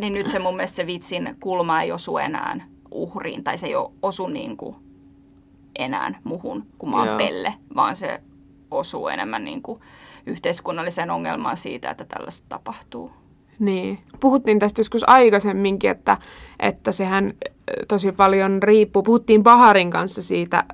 niin 0.01 0.13
nyt 0.13 0.27
se 0.27 0.39
mun 0.39 0.57
mielestä 0.57 0.77
se 0.77 0.87
vitsin 0.87 1.37
kulma 1.41 1.83
ei 1.83 1.93
osu 1.93 2.19
enää 2.19 2.61
uhriin, 2.91 3.45
tai 3.45 3.59
se 3.59 3.67
ei 3.67 3.75
osu 4.03 4.27
niin 4.27 4.57
kuin 4.57 4.77
enää 5.79 6.21
muhun, 6.25 6.67
kun 6.79 6.91
mä 6.91 6.97
oon 6.97 7.07
Joo. 7.07 7.19
pelle, 7.19 7.55
vaan 7.77 7.97
se 7.97 8.21
osuu 8.71 9.09
enemmän 9.09 9.45
niin 9.45 9.63
kuin 9.63 9.81
yhteiskunnalliseen 10.27 11.11
ongelmaan 11.11 11.57
siitä, 11.57 11.91
että 11.91 12.05
tällaista 12.05 12.47
tapahtuu. 12.49 13.13
Niin. 13.59 13.99
Puhuttiin 14.21 14.59
tästä 14.59 14.81
joskus 14.81 15.05
aikaisemminkin, 15.07 15.91
että, 15.91 16.19
että 16.61 16.93
sehän 16.93 17.35
tosi 17.89 18.13
paljon 18.13 18.63
riippuu. 18.63 19.03
Puhuttiin 19.03 19.43
Paharin 19.43 19.91
kanssa 19.91 20.23
siitä, 20.23 20.65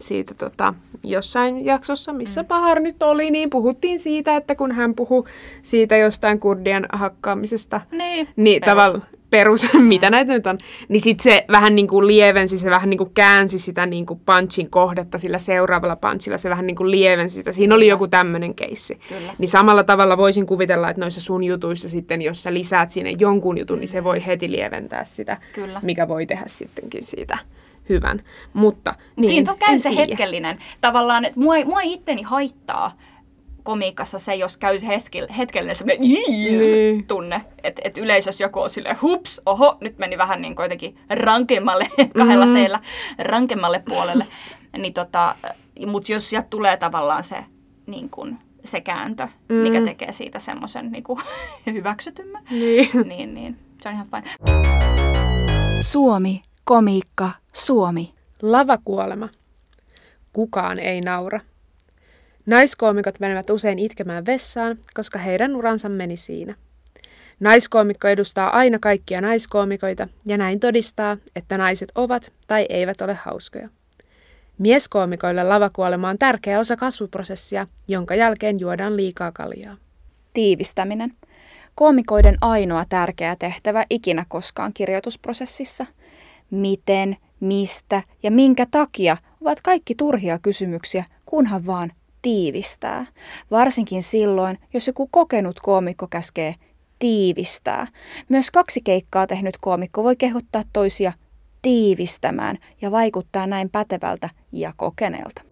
siitä 0.00 0.34
tota, 0.34 0.74
jossain 1.02 1.64
jaksossa, 1.64 2.12
missä 2.12 2.42
mm. 2.42 2.46
Pahar 2.48 2.80
nyt 2.80 3.02
oli, 3.02 3.30
niin 3.30 3.50
puhuttiin 3.50 3.98
siitä, 3.98 4.36
että 4.36 4.54
kun 4.54 4.72
hän 4.72 4.94
puhui 4.94 5.24
siitä 5.62 5.96
jostain 5.96 6.40
kurdien 6.40 6.86
hakkaamisesta, 6.92 7.80
niin, 7.92 8.28
niin 8.36 8.62
tavallaan 8.62 9.06
perus, 9.30 9.66
mitä 9.78 10.10
näitä 10.10 10.32
nyt 10.32 10.46
on, 10.46 10.58
niin 10.88 11.00
sitten 11.00 11.32
se 11.32 11.44
vähän 11.52 11.76
niin 11.76 11.88
kuin 11.88 12.06
lievensi, 12.06 12.58
se 12.58 12.70
vähän 12.70 12.90
niin 12.90 12.98
kuin 12.98 13.10
käänsi 13.14 13.58
sitä 13.58 13.86
niin 13.86 14.06
kuin 14.06 14.20
punchin 14.26 14.70
kohdetta 14.70 15.18
sillä 15.18 15.38
seuraavalla 15.38 15.96
punchilla, 15.96 16.38
se 16.38 16.50
vähän 16.50 16.66
niin 16.66 16.76
kuin 16.76 16.90
lievensi 16.90 17.34
sitä. 17.34 17.52
Siinä 17.52 17.74
oli 17.74 17.86
joku 17.86 18.08
tämmöinen 18.08 18.54
keissi. 18.54 18.98
Kyllä. 19.08 19.34
Niin 19.38 19.48
samalla 19.48 19.84
tavalla 19.84 20.16
voisin 20.16 20.46
kuvitella, 20.46 20.90
että 20.90 21.00
noissa 21.00 21.20
sun 21.20 21.44
jutuissa 21.44 21.88
sitten, 21.88 22.22
jos 22.22 22.42
sä 22.42 22.54
lisäät 22.54 22.90
sinne 22.90 23.12
jonkun 23.18 23.58
jutun, 23.58 23.78
niin 23.80 23.88
se 23.88 24.04
voi 24.04 24.26
heti 24.26 24.50
lieventää 24.50 25.04
sitä, 25.04 25.36
Kyllä. 25.52 25.80
mikä 25.82 26.08
voi 26.08 26.26
tehdä 26.26 26.44
sittenkin 26.46 27.04
siitä 27.04 27.38
hyvän. 27.90 28.22
Mutta 28.52 28.94
niin, 29.16 29.28
Siinä 29.28 29.52
on 29.52 29.58
käy 29.58 29.78
se 29.78 29.88
tiedä. 29.88 30.06
hetkellinen. 30.06 30.58
Tavallaan, 30.80 31.24
että 31.24 31.40
mua, 31.40 31.64
mua 31.64 31.80
itteni 31.80 32.22
haittaa 32.22 32.92
komiikassa 33.62 34.18
se, 34.18 34.34
jos 34.34 34.56
käy 34.56 34.76
hetkellinen 35.38 35.76
semmoinen 35.76 36.00
niin. 36.00 37.06
tunne, 37.06 37.44
että 37.64 37.82
et 37.84 37.98
yleisössä 37.98 38.44
joku 38.44 38.60
on 38.60 38.70
silleen, 38.70 38.96
hups, 39.02 39.40
oho, 39.46 39.78
nyt 39.80 39.98
meni 39.98 40.18
vähän 40.18 40.42
niin 40.42 40.54
jotenkin 40.62 40.98
rankemmalle, 41.10 41.90
kahdella 42.18 42.46
mm. 42.46 42.52
seillä, 42.52 42.80
rankemmalle 43.18 43.82
puolelle. 43.88 44.26
niin 44.78 44.94
tota, 44.94 45.34
Mutta 45.86 46.12
jos 46.12 46.30
sieltä 46.30 46.48
tulee 46.50 46.76
tavallaan 46.76 47.22
se, 47.22 47.44
niin 47.86 48.10
kun, 48.10 48.38
se 48.64 48.80
kääntö, 48.80 49.28
mm. 49.48 49.54
mikä 49.54 49.80
tekee 49.80 50.12
siitä 50.12 50.38
semmoisen 50.38 50.92
niin 50.92 51.04
hyväksytymmän, 51.66 52.44
niin. 52.50 52.88
niin, 53.08 53.34
niin 53.34 53.58
se 53.82 53.88
on 53.88 53.94
ihan 53.94 54.06
fine. 54.10 54.30
Suomi, 55.80 56.42
komiikka, 56.64 57.30
Suomi. 57.54 58.14
Lavakuolema. 58.42 59.28
Kukaan 60.32 60.78
ei 60.78 61.00
naura. 61.00 61.40
Naiskoomikot 62.46 63.20
menevät 63.20 63.50
usein 63.50 63.78
itkemään 63.78 64.26
vessaan, 64.26 64.76
koska 64.94 65.18
heidän 65.18 65.56
uransa 65.56 65.88
meni 65.88 66.16
siinä. 66.16 66.54
Naiskoomikko 67.40 68.08
edustaa 68.08 68.56
aina 68.56 68.78
kaikkia 68.78 69.20
naiskoomikoita 69.20 70.08
ja 70.26 70.36
näin 70.36 70.60
todistaa, 70.60 71.16
että 71.36 71.58
naiset 71.58 71.92
ovat 71.94 72.32
tai 72.46 72.66
eivät 72.68 73.00
ole 73.00 73.14
hauskoja. 73.14 73.68
Mieskoomikoille 74.58 75.44
lavakuolema 75.44 76.08
on 76.08 76.18
tärkeä 76.18 76.60
osa 76.60 76.76
kasvuprosessia, 76.76 77.66
jonka 77.88 78.14
jälkeen 78.14 78.60
juodaan 78.60 78.96
liikaa 78.96 79.32
kaljaa. 79.32 79.76
Tiivistäminen. 80.32 81.12
Koomikoiden 81.74 82.36
ainoa 82.40 82.84
tärkeä 82.88 83.36
tehtävä 83.36 83.84
ikinä 83.90 84.24
koskaan 84.28 84.72
kirjoitusprosessissa. 84.72 85.86
Miten, 86.50 87.16
mistä 87.40 88.02
ja 88.22 88.30
minkä 88.30 88.66
takia 88.70 89.16
ovat 89.40 89.60
kaikki 89.60 89.94
turhia 89.94 90.38
kysymyksiä, 90.38 91.04
kunhan 91.26 91.66
vaan 91.66 91.92
tiivistää. 92.22 93.06
Varsinkin 93.50 94.02
silloin, 94.02 94.58
jos 94.74 94.86
joku 94.86 95.08
kokenut 95.10 95.60
koomikko 95.60 96.06
käskee 96.06 96.54
tiivistää. 96.98 97.86
Myös 98.28 98.50
kaksi 98.50 98.80
keikkaa 98.80 99.26
tehnyt 99.26 99.58
koomikko 99.60 100.04
voi 100.04 100.16
kehottaa 100.16 100.62
toisia 100.72 101.12
tiivistämään 101.62 102.58
ja 102.80 102.90
vaikuttaa 102.90 103.46
näin 103.46 103.70
pätevältä 103.70 104.28
ja 104.52 104.72
kokeneelta. 104.76 105.42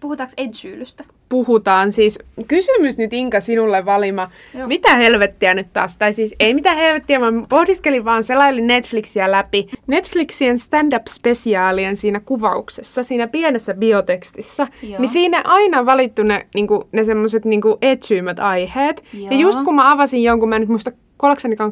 Puhutaanko 0.00 0.32
edgyylystä? 0.36 1.04
puhutaan. 1.30 1.92
Siis 1.92 2.18
kysymys 2.48 2.98
nyt 2.98 3.12
Inka 3.12 3.40
sinulle 3.40 3.84
valima. 3.84 4.28
Joo. 4.54 4.68
Mitä 4.68 4.96
helvettiä 4.96 5.54
nyt 5.54 5.72
taas? 5.72 5.96
Tai 5.96 6.12
siis 6.12 6.34
ei 6.40 6.54
mitä 6.54 6.74
helvettiä, 6.74 7.20
vaan 7.20 7.46
pohdiskelin 7.48 8.04
vaan 8.04 8.24
selailin 8.24 8.66
Netflixiä 8.66 9.30
läpi. 9.30 9.68
Netflixien 9.86 10.58
stand-up-spesiaalien 10.58 11.96
siinä 11.96 12.20
kuvauksessa, 12.20 13.02
siinä 13.02 13.28
pienessä 13.28 13.74
biotekstissä, 13.74 14.66
Joo. 14.82 15.00
niin 15.00 15.08
siinä 15.08 15.42
aina 15.44 15.86
valittu 15.86 16.22
ne, 16.22 16.46
niinku, 16.54 16.88
ne 16.92 17.04
semmoiset 17.04 17.44
niinku 17.44 17.78
etsyimmät 17.82 18.38
aiheet. 18.38 19.04
Ja 19.12 19.20
Joo. 19.20 19.40
just 19.40 19.60
kun 19.60 19.74
mä 19.74 19.92
avasin 19.92 20.22
jonkun, 20.22 20.48
mä 20.48 20.56
en 20.56 20.62
nyt 20.62 20.68
muista 20.68 20.92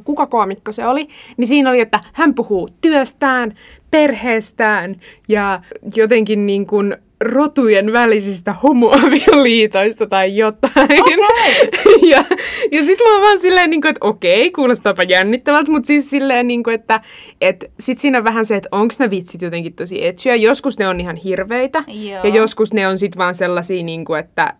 kuka 0.04 0.26
koomikko 0.26 0.72
se 0.72 0.86
oli, 0.86 1.08
niin 1.36 1.48
siinä 1.48 1.70
oli, 1.70 1.80
että 1.80 2.00
hän 2.12 2.34
puhuu 2.34 2.68
työstään, 2.80 3.54
perheestään 3.90 5.00
ja 5.28 5.62
jotenkin 5.96 6.46
niin 6.46 6.66
kuin 6.66 6.96
rotujen 7.20 7.92
välisistä 7.92 8.52
homoavioliitoista 8.52 10.06
tai 10.06 10.36
jotain. 10.36 11.00
Okei. 11.00 12.10
ja 12.10 12.24
ja 12.72 12.84
sitten 12.84 13.06
mä 13.06 13.12
oon 13.12 13.22
vaan 13.22 13.38
silleen, 13.38 13.70
niin 13.70 13.80
kuin, 13.80 13.90
että 13.90 14.06
okei, 14.06 14.50
kuulostaapa 14.50 15.02
jännittävältä, 15.02 15.70
mutta 15.70 15.86
siis 15.86 16.10
silleen, 16.10 16.48
niin 16.48 16.62
kuin, 16.62 16.74
että 16.74 17.00
et 17.40 17.70
sit 17.80 17.98
siinä 17.98 18.18
on 18.18 18.24
vähän 18.24 18.46
se, 18.46 18.56
että 18.56 18.68
onko 18.72 18.94
ne 18.98 19.10
vitsit 19.10 19.42
jotenkin 19.42 19.74
tosi 19.74 20.06
etsyjä. 20.06 20.36
Joskus 20.36 20.78
ne 20.78 20.88
on 20.88 21.00
ihan 21.00 21.16
hirveitä 21.16 21.84
Joo. 21.86 22.24
ja 22.24 22.28
joskus 22.28 22.72
ne 22.72 22.88
on 22.88 22.98
sitten 22.98 23.18
vaan 23.18 23.34
sellaisia, 23.34 23.82
niin 23.82 24.04
kuin, 24.04 24.20
että 24.20 24.54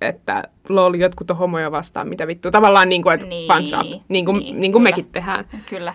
että 0.00 0.42
lol, 0.68 0.94
jotkut 0.94 1.30
on 1.30 1.36
homoja 1.36 1.70
vastaan, 1.70 2.08
mitä 2.08 2.26
vittu. 2.26 2.50
Tavallaan 2.50 2.88
niin 2.88 3.02
kuin, 3.02 3.14
että 3.14 3.26
Niin, 3.26 3.52
punch 3.54 3.80
up, 3.80 4.02
niin 4.08 4.24
kuin, 4.24 4.38
niin, 4.38 4.60
niin 4.60 4.72
kuin 4.72 4.80
kyllä. 4.82 4.90
mekin 4.90 5.12
tehdään. 5.12 5.44
Kyllä. 5.70 5.94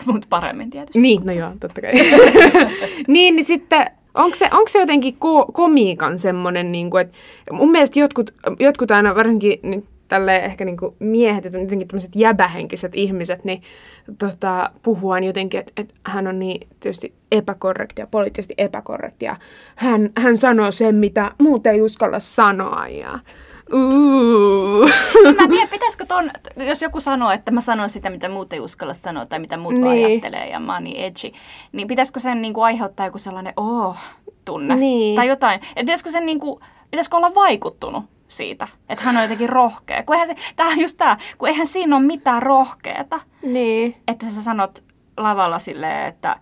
Mutta 0.06 0.26
paremmin 0.30 0.70
tietysti. 0.70 1.00
Niin, 1.00 1.26
no 1.26 1.32
joo, 1.32 1.52
totta 1.60 1.80
kai. 1.80 1.92
niin, 3.08 3.36
niin 3.36 3.44
sitten 3.44 3.86
onko 4.14 4.36
se, 4.36 4.48
onko 4.52 4.68
se 4.68 4.78
jotenkin 4.78 5.14
ko- 5.14 5.52
komiikan 5.52 6.18
semmoinen, 6.18 6.72
niin 6.72 6.90
kuin, 6.90 7.00
että 7.00 7.14
mun 7.52 7.70
mielestä 7.70 8.00
jotkut, 8.00 8.30
jotkut 8.60 8.90
aina, 8.90 9.14
varsinkin 9.14 9.60
nyt 9.62 9.84
tälle 10.08 10.36
ehkä 10.36 10.64
niin 10.64 10.76
kuin 10.76 10.94
miehet, 10.98 11.46
että 11.46 11.58
jotenkin 11.58 11.88
tämmöiset 11.88 12.16
jäbähenkiset 12.16 12.94
ihmiset, 12.94 13.44
niin 13.44 13.62
tota, 14.18 14.70
puhuu 14.82 15.10
aina 15.10 15.26
jotenkin, 15.26 15.60
että, 15.60 15.72
että 15.76 15.94
hän 16.04 16.26
on 16.26 16.38
niin 16.38 16.68
tietysti 16.80 17.14
epäkorrekti 17.32 18.02
ja 18.02 18.06
poliittisesti 18.06 18.54
epäkorrekti 18.58 19.24
ja 19.24 19.36
hän, 19.76 20.10
hän 20.16 20.36
sanoo 20.36 20.72
sen, 20.72 20.94
mitä 20.94 21.32
muut 21.38 21.66
ei 21.66 21.82
uskalla 21.82 22.18
sanoa 22.18 22.88
ja 22.88 23.18
Mä 25.36 25.42
en 25.44 25.50
tiedä, 25.50 25.66
pitäisikö 25.70 26.06
ton, 26.06 26.30
jos 26.56 26.82
joku 26.82 27.00
sanoo, 27.00 27.30
että 27.30 27.50
mä 27.50 27.60
sanon 27.60 27.88
sitä, 27.88 28.10
mitä 28.10 28.28
muut 28.28 28.52
ei 28.52 28.60
uskalla 28.60 28.94
sanoa 28.94 29.26
tai 29.26 29.38
mitä 29.38 29.56
muut 29.56 29.80
vaan 29.80 29.90
Niin. 29.94 30.06
ajattelee 30.06 30.48
ja 30.48 30.60
mä 30.60 30.74
oon 30.74 30.84
niin 30.84 31.04
edgy, 31.04 31.32
niin 31.72 31.88
pitäisikö 31.88 32.20
sen 32.20 32.42
niinku 32.42 32.62
aiheuttaa 32.62 33.06
joku 33.06 33.18
sellainen 33.18 33.52
oh-tunne 33.56 34.74
Niin. 34.76 35.16
tai 35.16 35.28
jotain. 35.28 35.60
Et 35.76 35.86
pitäisikö 35.86 36.10
sen 36.10 36.26
niinku, 36.26 36.60
pitäisikö 36.90 37.16
olla 37.16 37.34
vaikuttunut 37.34 38.04
siitä, 38.28 38.68
että 38.88 39.04
hän 39.04 39.16
on 39.16 39.22
jotenkin 39.22 39.48
rohkea. 39.48 40.02
Kun 40.02 40.14
eihän 40.14 40.28
se, 40.28 40.34
tää 40.56 40.66
on 40.66 40.80
just 40.80 40.96
tää, 40.98 41.18
kun 41.38 41.48
eihän 41.48 41.66
siinä 41.66 41.96
ole 41.96 42.04
mitään 42.04 42.42
rohkeata, 42.42 43.20
niin. 43.42 43.96
että 44.08 44.26
sä 44.30 44.42
sanot 44.42 44.84
lavalla 45.16 45.58
silleen, 45.58 46.06
että 46.06 46.36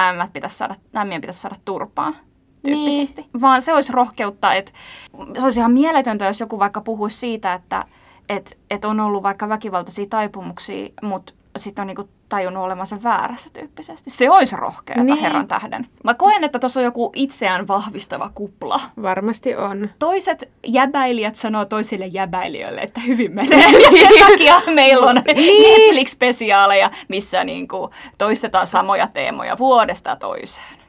ämmät 0.00 0.32
pitäisi 0.32 0.56
saada, 0.56 0.74
ämmien 0.96 1.20
pitäisi 1.20 1.40
saada 1.40 1.56
turpaa 1.64 2.12
tyyppisesti. 2.66 3.20
Niin. 3.22 3.40
Vaan 3.40 3.62
se 3.62 3.72
olisi 3.74 3.92
rohkeutta, 3.92 4.54
että 4.54 4.72
se 5.38 5.44
olisi 5.44 5.60
ihan 5.60 5.72
mieletöntä, 5.72 6.24
jos 6.24 6.40
joku 6.40 6.58
vaikka 6.58 6.80
puhuisi 6.80 7.16
siitä, 7.16 7.54
että 7.54 7.84
et, 8.28 8.58
et 8.70 8.84
on 8.84 9.00
ollut 9.00 9.22
vaikka 9.22 9.48
väkivaltaisia 9.48 10.06
taipumuksia, 10.10 10.88
mutta 11.02 11.32
sitten 11.58 11.82
on 11.82 11.86
niinku 11.86 12.08
tajunnut 12.28 12.64
olevansa 12.64 13.02
väärässä 13.02 13.50
tyyppisesti. 13.52 14.10
Se 14.10 14.30
olisi 14.30 14.56
rohkeata, 14.56 15.02
Niin. 15.02 15.14
niin. 15.14 15.22
herran 15.22 15.48
tähden. 15.48 15.86
Mä 16.04 16.14
koen, 16.14 16.44
että 16.44 16.58
tuossa 16.58 16.80
on 16.80 16.84
joku 16.84 17.12
itseään 17.14 17.68
vahvistava 17.68 18.30
kupla. 18.34 18.80
Varmasti 19.02 19.56
on. 19.56 19.90
Toiset 19.98 20.48
jäbäilijät 20.66 21.36
sanoo 21.36 21.64
toisille 21.64 22.06
jäbäilijöille, 22.06 22.80
että 22.80 23.00
hyvin 23.00 23.34
menee. 23.34 23.70
Ja 23.72 23.90
sen 23.90 24.18
takia 24.28 24.62
meillä 24.74 25.06
on 25.06 25.16
Netflix-spesiaaleja, 25.16 26.90
missä 27.08 27.44
niinku 27.44 27.90
toistetaan 28.18 28.66
samoja 28.66 29.06
teemoja 29.06 29.58
vuodesta 29.58 30.16
toiseen. 30.16 30.81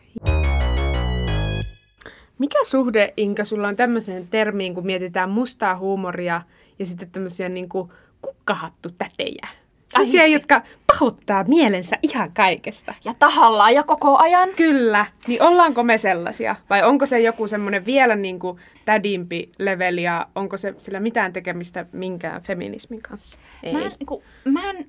Mikä 2.43 2.63
suhde, 2.63 3.13
Inka, 3.17 3.45
sulla 3.45 3.67
on 3.67 3.75
tämmöiseen 3.75 4.27
termiin, 4.27 4.73
kun 4.73 4.85
mietitään 4.85 5.29
mustaa 5.29 5.77
huumoria 5.77 6.41
ja 6.79 6.85
sitten 6.85 7.11
tämmöisiä 7.11 7.49
niin 7.49 7.69
kuin 7.69 7.89
kukkahattutätejä? 8.21 9.47
Vitsi. 9.99 10.31
jotka 10.31 10.61
pahoittaa 10.87 11.43
mielensä 11.43 11.97
ihan 12.01 12.31
kaikesta. 12.33 12.93
Ja 13.05 13.13
tahallaan 13.19 13.73
ja 13.73 13.83
koko 13.83 14.17
ajan. 14.17 14.49
Kyllä. 14.55 15.05
Niin 15.27 15.41
ollaanko 15.41 15.83
me 15.83 15.97
sellaisia? 15.97 16.55
Vai 16.69 16.83
onko 16.83 17.05
se 17.05 17.21
joku 17.21 17.47
semmoinen 17.47 17.85
vielä 17.85 18.15
niin 18.15 18.39
kuin 18.39 18.59
tädimpi 18.85 19.51
leveli 19.59 20.03
ja 20.03 20.27
onko 20.35 20.57
se 20.57 20.73
sillä 20.77 20.99
mitään 20.99 21.33
tekemistä 21.33 21.85
minkään 21.91 22.41
feminismin 22.41 23.01
kanssa? 23.01 23.39
Ei. 23.63 23.73
Mä 23.73 23.81
en, 23.81 23.91
niinku, 23.99 24.23
mä 24.45 24.69
en, 24.69 24.85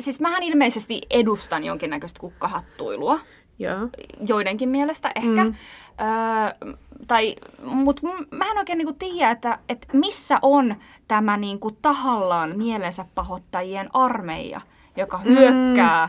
siis 0.00 0.20
mähän 0.20 0.42
ilmeisesti 0.42 1.00
edustan 1.10 1.64
jonkinnäköistä 1.64 2.20
kukkahattuilua. 2.20 3.20
Joo. 3.58 3.88
joidenkin 4.26 4.68
mielestä 4.68 5.12
ehkä. 5.14 5.44
Mm. 5.44 5.54
Öö, 6.00 6.76
tai, 7.06 7.36
mutta 7.62 8.02
mä 8.30 8.50
en 8.50 8.58
oikein 8.58 8.78
niinku 8.78 8.96
tiedä, 8.98 9.30
että, 9.30 9.58
että 9.68 9.88
missä 9.92 10.38
on 10.42 10.76
tämä 11.08 11.36
niinku 11.36 11.70
tahallaan 11.70 12.56
mielensä 12.56 13.04
pahoittajien 13.14 13.90
armeija, 13.92 14.60
joka 14.96 15.18
hyökkää 15.18 16.08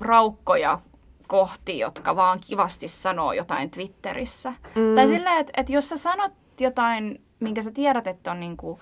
raukkoja 0.00 0.80
kohti, 1.26 1.78
jotka 1.78 2.16
vaan 2.16 2.38
kivasti 2.46 2.88
sanoo 2.88 3.32
jotain 3.32 3.70
Twitterissä. 3.70 4.50
Mm. 4.50 4.94
Tai 4.94 5.08
silleen, 5.08 5.38
että, 5.38 5.52
että 5.56 5.72
jos 5.72 5.88
sä 5.88 5.96
sanot 5.96 6.32
jotain, 6.60 7.20
minkä 7.40 7.62
sä 7.62 7.70
tiedät, 7.70 8.06
että 8.06 8.30
on 8.30 8.40
niinku, 8.40 8.78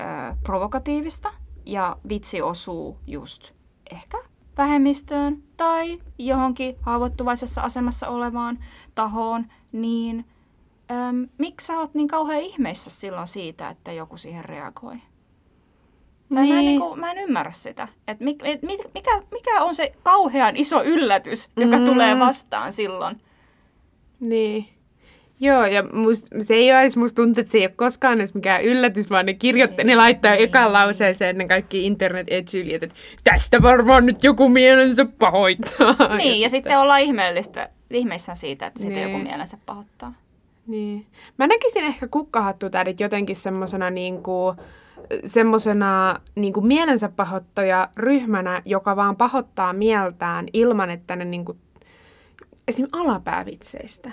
ö, 0.00 0.36
provokatiivista 0.42 1.32
ja 1.66 1.96
vitsi 2.08 2.42
osuu 2.42 2.98
just 3.06 3.52
ehkä 3.90 4.18
vähemmistöön 4.56 5.42
tai 5.56 5.98
johonkin 6.18 6.76
haavoittuvaisessa 6.80 7.60
asemassa 7.60 8.08
olevaan 8.08 8.58
tahoon, 8.94 9.46
niin 9.72 10.24
äm, 10.90 11.28
miksi 11.38 11.66
sä 11.66 11.78
oot 11.78 11.94
niin 11.94 12.08
kauhean 12.08 12.40
ihmeissä 12.42 12.90
silloin 12.90 13.26
siitä, 13.26 13.68
että 13.68 13.92
joku 13.92 14.16
siihen 14.16 14.44
reagoi? 14.44 14.96
Tai 14.96 15.02
Mä, 16.28 16.40
en, 16.40 16.46
Niin. 16.48 16.58
niin 16.66 16.80
kuin, 16.80 17.00
mä 17.00 17.10
en 17.10 17.18
ymmärrä 17.18 17.52
sitä. 17.52 17.88
Et 18.08 18.20
mi, 18.20 18.36
et, 18.44 18.62
mi- 18.62 18.78
mikä, 18.94 19.22
mikä 19.32 19.62
on 19.62 19.74
se 19.74 19.92
kauhean 20.02 20.56
iso 20.56 20.82
yllätys, 20.84 21.50
joka 21.56 21.78
Mm. 21.78 21.84
tulee 21.84 22.18
vastaan 22.18 22.72
silloin? 22.72 23.20
Niin. 24.20 24.68
Joo, 25.44 25.66
ja 25.66 25.82
must, 25.92 26.26
se 26.40 26.54
ei 26.54 26.72
ole 26.72 26.80
edes, 26.80 26.96
musta 26.96 27.22
tuntuu, 27.22 27.40
että 27.40 27.50
se 27.50 27.58
ei 27.58 27.64
ole 27.64 27.72
koskaan 27.76 28.20
edes 28.20 28.34
mikään 28.34 28.64
yllätys, 28.64 29.10
vaan 29.10 29.26
ne 29.26 29.34
kirjoittaa, 29.34 29.84
ne 29.84 29.96
laittaa 29.96 30.34
ekaan 30.34 30.72
lauseeseen 30.72 31.38
ne 31.38 31.48
kaikki 31.48 31.86
internet 31.86 32.26
etsylijät, 32.30 32.82
että 32.82 32.96
tästä 33.24 33.62
varmaan 33.62 34.06
nyt 34.06 34.24
joku 34.24 34.48
mielensä 34.48 35.06
pahoittaa. 35.18 35.94
Niin, 36.16 36.40
ja, 36.40 36.48
sitten 36.48 36.78
ollaan 36.78 37.00
ihmeellistä, 37.00 37.68
ihmeissään 37.90 38.36
siitä, 38.36 38.66
että 38.66 38.80
sitten 38.80 39.02
Niin. 39.02 39.12
joku 39.12 39.24
mielensä 39.24 39.58
pahoittaa. 39.66 40.12
Niin. 40.66 41.06
Mä 41.38 41.46
näkisin 41.46 41.84
ehkä 41.84 42.08
kukkahattutädit 42.10 43.00
jotenkin 43.00 43.36
semmosena 43.36 43.90
niinku, 43.90 44.54
semmosena 45.26 46.20
niinku 46.34 46.60
mielensä 46.60 47.08
pahoittaja 47.08 47.88
ryhmänä, 47.96 48.62
joka 48.64 48.96
vaan 48.96 49.16
pahoittaa 49.16 49.72
mieltään 49.72 50.46
ilman, 50.52 50.90
että 50.90 51.16
ne 51.16 51.24
niinku, 51.24 51.56
esim. 52.68 52.86
alapäävitseistä 52.92 54.10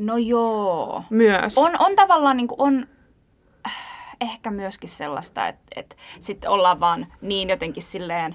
No 0.00 0.16
joo. 0.16 1.02
myös. 1.10 1.58
On, 1.58 1.72
on 1.78 1.96
tavallaan 1.96 2.36
niin 2.36 2.48
kuin, 2.48 2.60
on 2.60 2.86
äh, 3.66 3.76
ehkä 4.20 4.50
myöskin 4.50 4.88
sellaista, 4.88 5.48
että, 5.48 5.62
että 5.76 5.96
sitten 6.20 6.50
ollaan 6.50 6.80
vaan 6.80 7.06
niin 7.20 7.48
jotenkin 7.48 7.82
silleen 7.82 8.34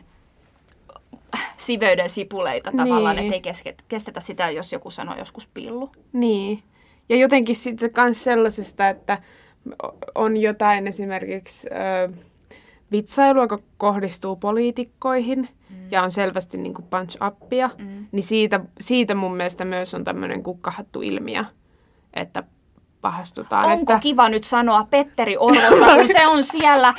äh, 1.35 1.53
siveyden 1.57 2.09
sipuleita 2.09 2.71
tavallaan, 2.77 3.15
Niin. 3.15 3.25
että 3.25 3.35
ei 3.35 3.41
keske, 3.41 3.75
kestetä 3.87 4.19
sitä, 4.19 4.49
jos 4.49 4.73
joku 4.73 4.89
sanoo 4.91 5.17
joskus 5.17 5.47
pillu. 5.47 5.91
Niin. 6.13 6.63
Ja 7.09 7.15
jotenkin 7.17 7.55
sitten 7.55 7.91
myös 7.97 8.23
sellaisesta, 8.23 8.89
että 8.89 9.21
on 10.15 10.37
jotain 10.37 10.87
esimerkiksi 10.87 11.67
ö, 11.71 12.13
vitsailua, 12.91 13.43
joka 13.43 13.59
kohdistuu 13.77 14.35
poliitikkoihin. 14.35 15.49
Ja 15.91 16.03
on 16.03 16.11
selvästi 16.11 16.57
niin 16.57 16.73
kuin 16.73 16.85
punch 16.85 17.17
upia, 17.27 17.69
mm. 17.77 18.07
niin 18.11 18.23
siitä, 18.23 18.59
siitä 18.79 19.15
mun 19.15 19.35
mielestä 19.35 19.65
myös 19.65 19.93
on 19.93 20.03
tämmöinen 20.03 20.43
kukkahattu 20.43 21.01
ilmiö, 21.01 21.43
että 22.13 22.43
pahastutaan. 23.01 23.65
Onko 23.65 23.93
että, 23.93 24.03
kiva 24.03 24.29
nyt 24.29 24.43
sanoa 24.43 24.87
Petteri 24.89 25.37
Orvosta, 25.37 25.95
kun 25.95 26.07
se 26.07 26.27
on 26.27 26.43
siellä 26.43 26.93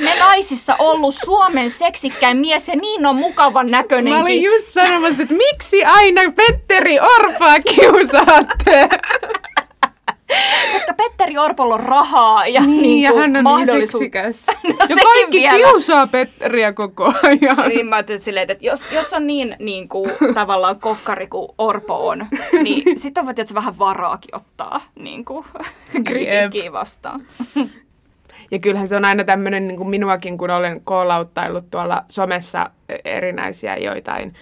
me 0.00 0.18
naisissa 0.18 0.76
ollut 0.78 1.14
Suomen 1.14 1.70
seksikkäin 1.70 2.36
mies 2.36 2.68
ja 2.68 2.76
niin 2.76 3.06
on 3.06 3.16
mukavan 3.16 3.66
näköinenkin. 3.66 4.18
Mä 4.18 4.22
olin 4.22 4.42
just 4.42 4.68
sanomassa, 4.68 5.22
että 5.22 5.34
miksi 5.34 5.84
aina 5.84 6.20
Petteri 6.36 7.00
Orpaa 7.00 7.60
kiusaatte? 7.60 8.88
Koska 10.72 10.94
Petteri 10.94 11.38
Orpolla 11.38 11.74
on 11.74 11.80
rahaa 11.80 12.46
ja 12.46 12.60
Niin, 12.60 12.82
niin 12.82 13.02
ja 13.02 13.10
kuin 13.10 13.20
hän 13.20 13.30
on 13.30 13.32
niin 13.32 13.42
mahdollisuus... 13.42 13.90
seksikäs. 13.90 14.46
No 14.68 14.74
ja 14.88 14.96
kaikki 15.02 15.40
vielä. 15.40 15.56
kiusaa 15.56 16.06
Petteriä 16.06 16.72
koko 16.72 17.12
ajan. 17.22 17.68
Niin 17.68 17.86
mä 17.86 17.96
ajattelin 17.96 18.20
silleen, 18.20 18.50
että 18.50 18.66
jos, 18.66 18.92
jos 18.92 19.14
on 19.14 19.26
niin, 19.26 19.56
niin 19.58 19.88
kuin, 19.88 20.10
tavallaan 20.34 20.80
kokkari 20.80 21.26
kuin 21.26 21.48
Orpo 21.58 22.08
on, 22.08 22.26
niin 22.62 22.98
sitten 22.98 23.28
on 23.28 23.34
tietysti 23.34 23.54
vähän 23.54 23.78
varaakin 23.78 24.36
ottaa 24.36 24.80
niin 24.94 25.24
kuin, 25.24 25.46
kritiikkiä 26.04 26.72
vastaan. 26.72 27.26
Ja 28.50 28.58
kyllähän 28.58 28.88
se 28.88 28.96
on 28.96 29.04
aina 29.04 29.24
tämmöinen 29.24 29.68
niin 29.68 29.76
kuin 29.76 29.88
minuakin, 29.88 30.38
kun 30.38 30.50
olen 30.50 30.80
koolauttaillut 30.84 31.70
tuolla 31.70 32.04
somessa 32.08 32.70
erinäisiä 33.04 33.76
joitain 33.76 34.34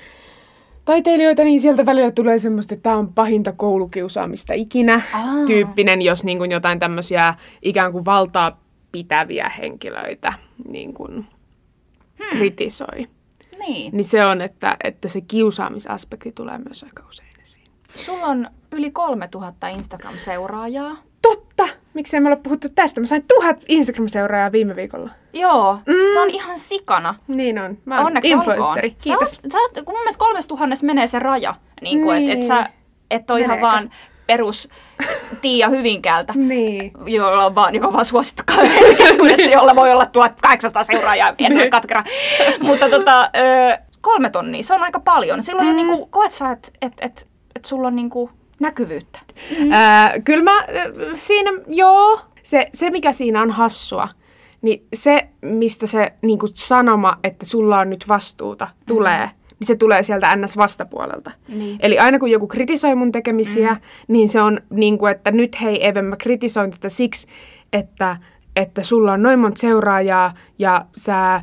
taiteilijoita, 0.89 1.45
niin 1.45 1.61
sieltä 1.61 1.87
välillä 1.87 2.11
tulee 2.11 2.39
semmoista, 2.39 2.75
että 2.75 2.83
tämä 2.83 2.97
on 2.97 3.13
pahinta 3.13 3.53
koulukiusaamista 3.53 4.55
ikinä 4.55 5.01
Aa. 5.13 5.47
tyyppinen, 5.47 6.03
jos 6.03 6.25
niin 6.25 6.39
kuin 6.39 6.51
jotain 6.51 6.79
tämmöisiä 6.79 7.35
ikään 7.63 7.93
kuin 7.93 8.05
valtaa 8.05 8.61
pitäviä 8.93 9.49
henkilöitä 9.49 10.33
niin 10.69 10.95
kuin 10.95 11.13
hmm. 12.19 12.31
kritisoi. 12.31 13.09
Niin. 13.59 13.93
Niin 13.97 14.05
se 14.05 14.27
on, 14.27 14.41
että, 14.41 14.77
että 14.85 15.09
se 15.09 15.21
kiusaamisaspekti 15.21 16.33
tulee 16.33 16.59
myös 16.59 16.83
aika 16.83 17.03
usein 17.09 17.41
esiin. 17.43 17.67
Sulla 17.95 18.27
on 18.27 18.51
yli 18.73 18.91
3000 18.91 19.69
Instagram-seuraajaa. 19.69 20.97
Totta! 21.23 21.69
Miksei 21.95 22.21
me 22.21 22.29
olla 22.29 22.41
puhuttu 22.43 22.69
tästä? 22.75 23.01
Mä 23.01 23.07
sain 23.07 23.25
tuhat 23.29 23.65
Instagram-seuraajaa 23.69 24.53
viime 24.53 24.77
viikolla. 24.77 25.11
Joo, 25.33 25.79
mm. 25.87 26.13
se 26.13 26.21
on 26.21 26.31
ihan 26.31 26.59
sikana. 26.59 27.15
Niin 27.29 27.59
on. 27.59 27.79
Mä 27.85 27.97
oon 27.97 28.07
Onneksi 28.07 28.31
influenssari. 28.31 28.89
olkoon. 28.89 29.01
Kiitos. 29.05 29.33
Sä 29.33 29.41
oot, 29.45 29.53
sä 29.53 29.59
oot, 29.59 29.73
kun 29.85 29.95
mun 29.95 30.01
mielestä 30.01 30.19
kolmesta 30.19 30.49
tuhannessa 30.49 30.87
menee 30.87 31.07
se 31.07 31.19
raja, 31.19 31.55
niin 31.81 32.03
kuin, 32.03 32.19
Niin. 32.19 32.31
että 32.31 32.55
et 32.57 32.63
sä 32.65 32.71
et 33.11 33.31
ole 33.31 33.41
ihan 33.41 33.61
vaan 33.61 33.91
perus 34.27 34.69
Tiia 35.43 35.69
Hyvinkäältä, 35.69 36.33
Niin. 36.37 36.93
jolla 37.07 37.47
on 37.47 37.55
vaan, 37.55 37.75
joka 37.75 37.87
on 37.87 37.93
vaan 37.93 38.05
suosittu 38.05 38.43
kaverisuudessa, 38.47 39.47
jolla 39.47 39.77
voi 39.77 39.91
olla 39.93 40.07
1800 40.07 40.85
seuraajaa, 40.85 41.35
en 41.39 41.53
ole 41.53 41.69
katkera. 41.69 42.05
Mutta 42.61 42.89
tota, 42.91 43.31
kolme 44.01 44.31
tonnia, 44.31 44.63
se 44.63 44.75
on 44.75 44.83
aika 44.83 45.01
paljon. 45.01 45.43
Silloin 45.43 45.67
mm. 45.69 45.71
jo 45.71 45.77
niinku, 45.77 46.07
koet 46.07 46.33
sä, 46.33 46.51
että 46.51 46.71
et, 46.83 46.93
et, 47.01 47.27
et 47.57 47.65
sulla 47.65 47.87
on 47.87 47.97
niinku 47.97 48.31
näkyvyyttä. 48.61 49.19
Mm. 49.59 49.73
Ää, 49.73 50.21
kyllä 50.21 50.45
mä 50.45 50.59
äh, 50.59 50.67
siinä, 51.15 51.51
joo, 51.69 52.21
se, 52.43 52.69
se 52.75 52.91
mikä 52.91 53.13
siinä 53.13 53.43
on 53.43 53.51
hassua, 53.51 54.09
niin 54.63 54.87
se, 54.93 55.29
mistä 55.43 55.87
se 55.87 56.13
niin 56.23 56.39
sanoma, 56.55 57.19
että 57.25 57.47
sulla 57.47 57.79
on 57.79 57.91
nyt 57.91 58.05
vastuuta, 58.09 58.69
tulee, 58.87 59.25
mm. 59.25 59.31
niin 59.59 59.67
se 59.67 59.77
tulee 59.77 60.03
sieltä 60.03 60.37
NS-vastapuolelta. 60.37 61.31
Niin. 61.49 61.77
Eli 61.81 61.99
aina 61.99 62.19
kun 62.19 62.31
joku 62.31 62.47
kritisoi 62.47 62.95
mun 62.95 63.13
tekemisiä, 63.13 63.73
mm. 63.73 63.81
niin 64.09 64.29
se 64.29 64.41
on 64.41 64.61
niin 64.71 64.99
kuin, 64.99 65.13
että 65.13 65.31
nyt 65.31 65.61
hei 65.63 65.87
Eve, 65.87 66.03
mä 66.03 66.17
kritisoin 66.17 66.71
tätä 66.71 66.89
siksi, 66.89 67.27
että, 67.73 68.17
että 68.57 68.83
sulla 68.83 69.13
on 69.13 69.23
noin 69.23 69.39
monta 69.39 69.61
seuraajaa 69.61 70.35
ja 70.59 70.85
sä 70.97 71.43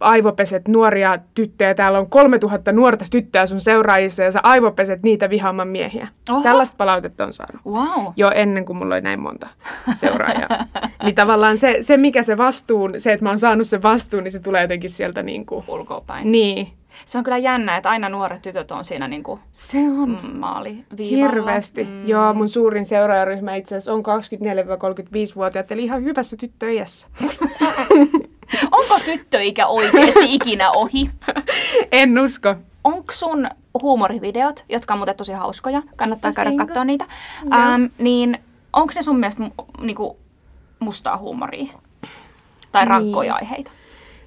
aivopeset 0.00 0.68
nuoria 0.68 1.18
tyttöjä. 1.34 1.74
Täällä 1.74 1.98
on 1.98 2.10
3000 2.10 2.72
nuorta 2.72 3.04
tyttöä 3.10 3.46
sun 3.46 3.60
seuraajissa 3.60 4.22
ja 4.22 4.30
sä 4.32 4.40
aivopeset 4.42 5.02
niitä 5.02 5.30
vihaamaan 5.30 5.68
miehiä. 5.68 6.08
Oho. 6.30 6.42
Tällaista 6.42 6.76
palautetta 6.76 7.24
on 7.26 7.32
saanut. 7.32 7.62
Wow. 7.66 8.12
Jo 8.16 8.30
ennen 8.30 8.64
kuin 8.64 8.76
mulla 8.76 8.94
oli 8.94 9.02
näin 9.02 9.20
monta 9.20 9.48
seuraajaa. 9.94 10.48
niin 11.02 11.14
tavallaan 11.14 11.58
se, 11.58 11.76
se, 11.80 11.96
mikä 11.96 12.22
se 12.22 12.36
vastuun, 12.36 12.94
se, 12.98 13.12
että 13.12 13.24
mä 13.24 13.30
oon 13.30 13.38
saanut 13.38 13.66
sen 13.66 13.82
vastuun, 13.82 14.24
niin 14.24 14.32
se 14.32 14.40
tulee 14.40 14.62
jotenkin 14.62 14.90
sieltä 14.90 15.22
niin 15.22 15.46
kuin... 15.46 15.64
Ulkoapäin. 15.68 16.32
Niin. 16.32 16.68
Se 17.04 17.18
on 17.18 17.24
kyllä 17.24 17.38
jännä, 17.38 17.76
että 17.76 17.88
aina 17.90 18.08
nuoret 18.08 18.42
tytöt 18.42 18.72
on 18.72 18.84
siinä 18.84 19.08
niinku 19.08 19.38
Se 19.52 19.78
on. 19.78 20.18
mm, 20.22 20.36
maali. 20.38 20.84
Hirveästi. 20.98 21.84
Mm. 21.84 22.06
Joo, 22.06 22.34
mun 22.34 22.48
suurin 22.48 22.84
seuraajaryhmä 22.84 23.54
itse 23.54 23.76
asiassa 23.76 23.92
on 23.92 24.02
24-35-vuotiaat, 24.02 25.72
eli 25.72 25.84
ihan 25.84 26.02
hyvässä 26.04 26.36
tyttöiässä. 26.36 27.06
Onko 28.70 28.98
tyttöikä 29.04 29.66
oikeasti 29.66 30.34
ikinä 30.34 30.70
ohi? 30.70 31.10
en 31.92 32.18
usko. 32.18 32.54
Onko 32.84 33.12
sun 33.12 33.48
huumorivideot, 33.82 34.64
jotka 34.68 34.94
on 34.94 34.98
muuten 34.98 35.16
tosi 35.16 35.32
hauskoja, 35.32 35.82
kannattaa 35.96 36.32
käydä 36.32 36.50
katsoa 36.56 36.84
niitä, 36.84 37.04
ähm, 37.52 37.84
niin 37.98 38.38
onko 38.72 38.92
ne 38.94 39.02
sun 39.02 39.18
mielestä 39.20 39.42
niinku, 39.80 40.16
mustaa 40.78 41.16
huumoria? 41.16 41.72
Tai 42.72 42.82
Niin. 42.82 42.90
rankkoja 42.90 43.34
aiheita? 43.34 43.70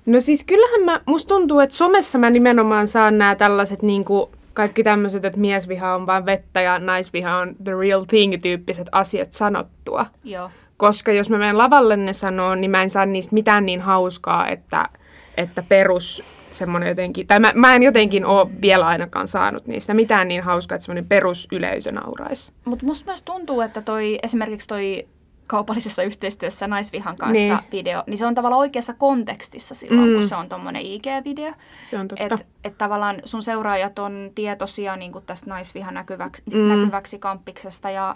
No 0.06 0.20
siis 0.20 0.44
kyllähän 0.44 0.82
mä, 0.86 1.02
musta 1.06 1.28
tuntuu, 1.36 1.60
että 1.60 1.76
somessa 1.76 2.18
mä 2.18 2.30
nimenomaan 2.30 2.88
saan 2.88 3.18
nämä 3.18 3.36
tällaiset 3.36 3.82
niinku, 3.82 4.32
kaikki 4.54 4.84
tämmöiset, 4.84 5.26
että 5.26 5.40
miesviha 5.40 5.96
on 5.96 6.06
vain 6.08 6.26
vettä 6.26 6.62
ja 6.62 6.80
naisviha 6.80 7.38
on 7.38 7.56
the 7.64 7.72
real 7.80 8.04
thing 8.04 8.42
tyyppiset 8.42 8.88
asiat 8.92 9.34
sanottua. 9.34 10.06
Joo. 10.24 10.50
Koska 10.80 11.12
jos 11.12 11.30
mä 11.30 11.38
menen 11.38 11.58
lavalle 11.58 11.98
ne 11.98 12.14
sanoo, 12.14 12.56
niin 12.56 12.72
mä 12.72 12.84
en 12.84 12.90
saa 12.90 13.06
niistä 13.06 13.34
mitään 13.34 13.66
niin 13.66 13.82
hauskaa, 13.82 14.48
että, 14.48 14.90
että 15.38 15.64
perus 15.64 16.24
semmoinen 16.52 16.90
jotenkin, 16.90 17.28
tai 17.28 17.40
mä, 17.40 17.52
mä 17.56 17.74
en 17.76 17.84
jotenkin 17.84 18.26
ole 18.26 18.50
vielä 18.62 18.86
ainakaan 18.88 19.28
saanut 19.28 19.68
niistä 19.68 19.94
mitään 19.94 20.28
niin 20.28 20.44
hauskaa, 20.44 20.76
että 20.76 20.86
semmoinen 20.86 21.08
perusyleisö 21.08 21.92
nauraisi. 21.92 22.54
Mutta 22.66 22.86
musta 22.86 23.06
myös 23.06 23.24
tuntuu, 23.24 23.62
että 23.62 23.82
toi, 23.82 24.20
esimerkiksi 24.24 24.68
toi 24.68 25.08
kaupallisessa 25.48 26.04
yhteistyössä 26.04 26.68
naisvihan 26.68 27.16
kanssa 27.18 27.34
Niin. 27.34 27.58
video, 27.72 28.04
niin 28.08 28.18
se 28.18 28.26
on 28.26 28.36
tavallaan 28.36 28.60
oikeassa 28.60 28.94
kontekstissa 28.94 29.76
silloin, 29.76 30.08
Mm. 30.10 30.14
kun 30.14 30.28
se 30.28 30.36
on 30.36 30.50
tommonen 30.50 30.82
IG-video. 30.82 31.54
Se 31.84 32.00
on 32.00 32.08
totta. 32.08 32.24
Että 32.24 32.38
et 32.64 32.78
tavallaan 32.78 33.16
sun 33.24 33.44
seuraajat 33.44 34.00
on 34.00 34.32
tietoisia 34.36 34.96
niin 34.96 35.12
tästä 35.26 35.50
naisvihan 35.50 35.94
näkyväksi, 35.94 36.44
Mm. 36.54 36.60
näkyväksi 36.60 37.20
kampiksesta 37.20 37.90
ja, 37.90 38.16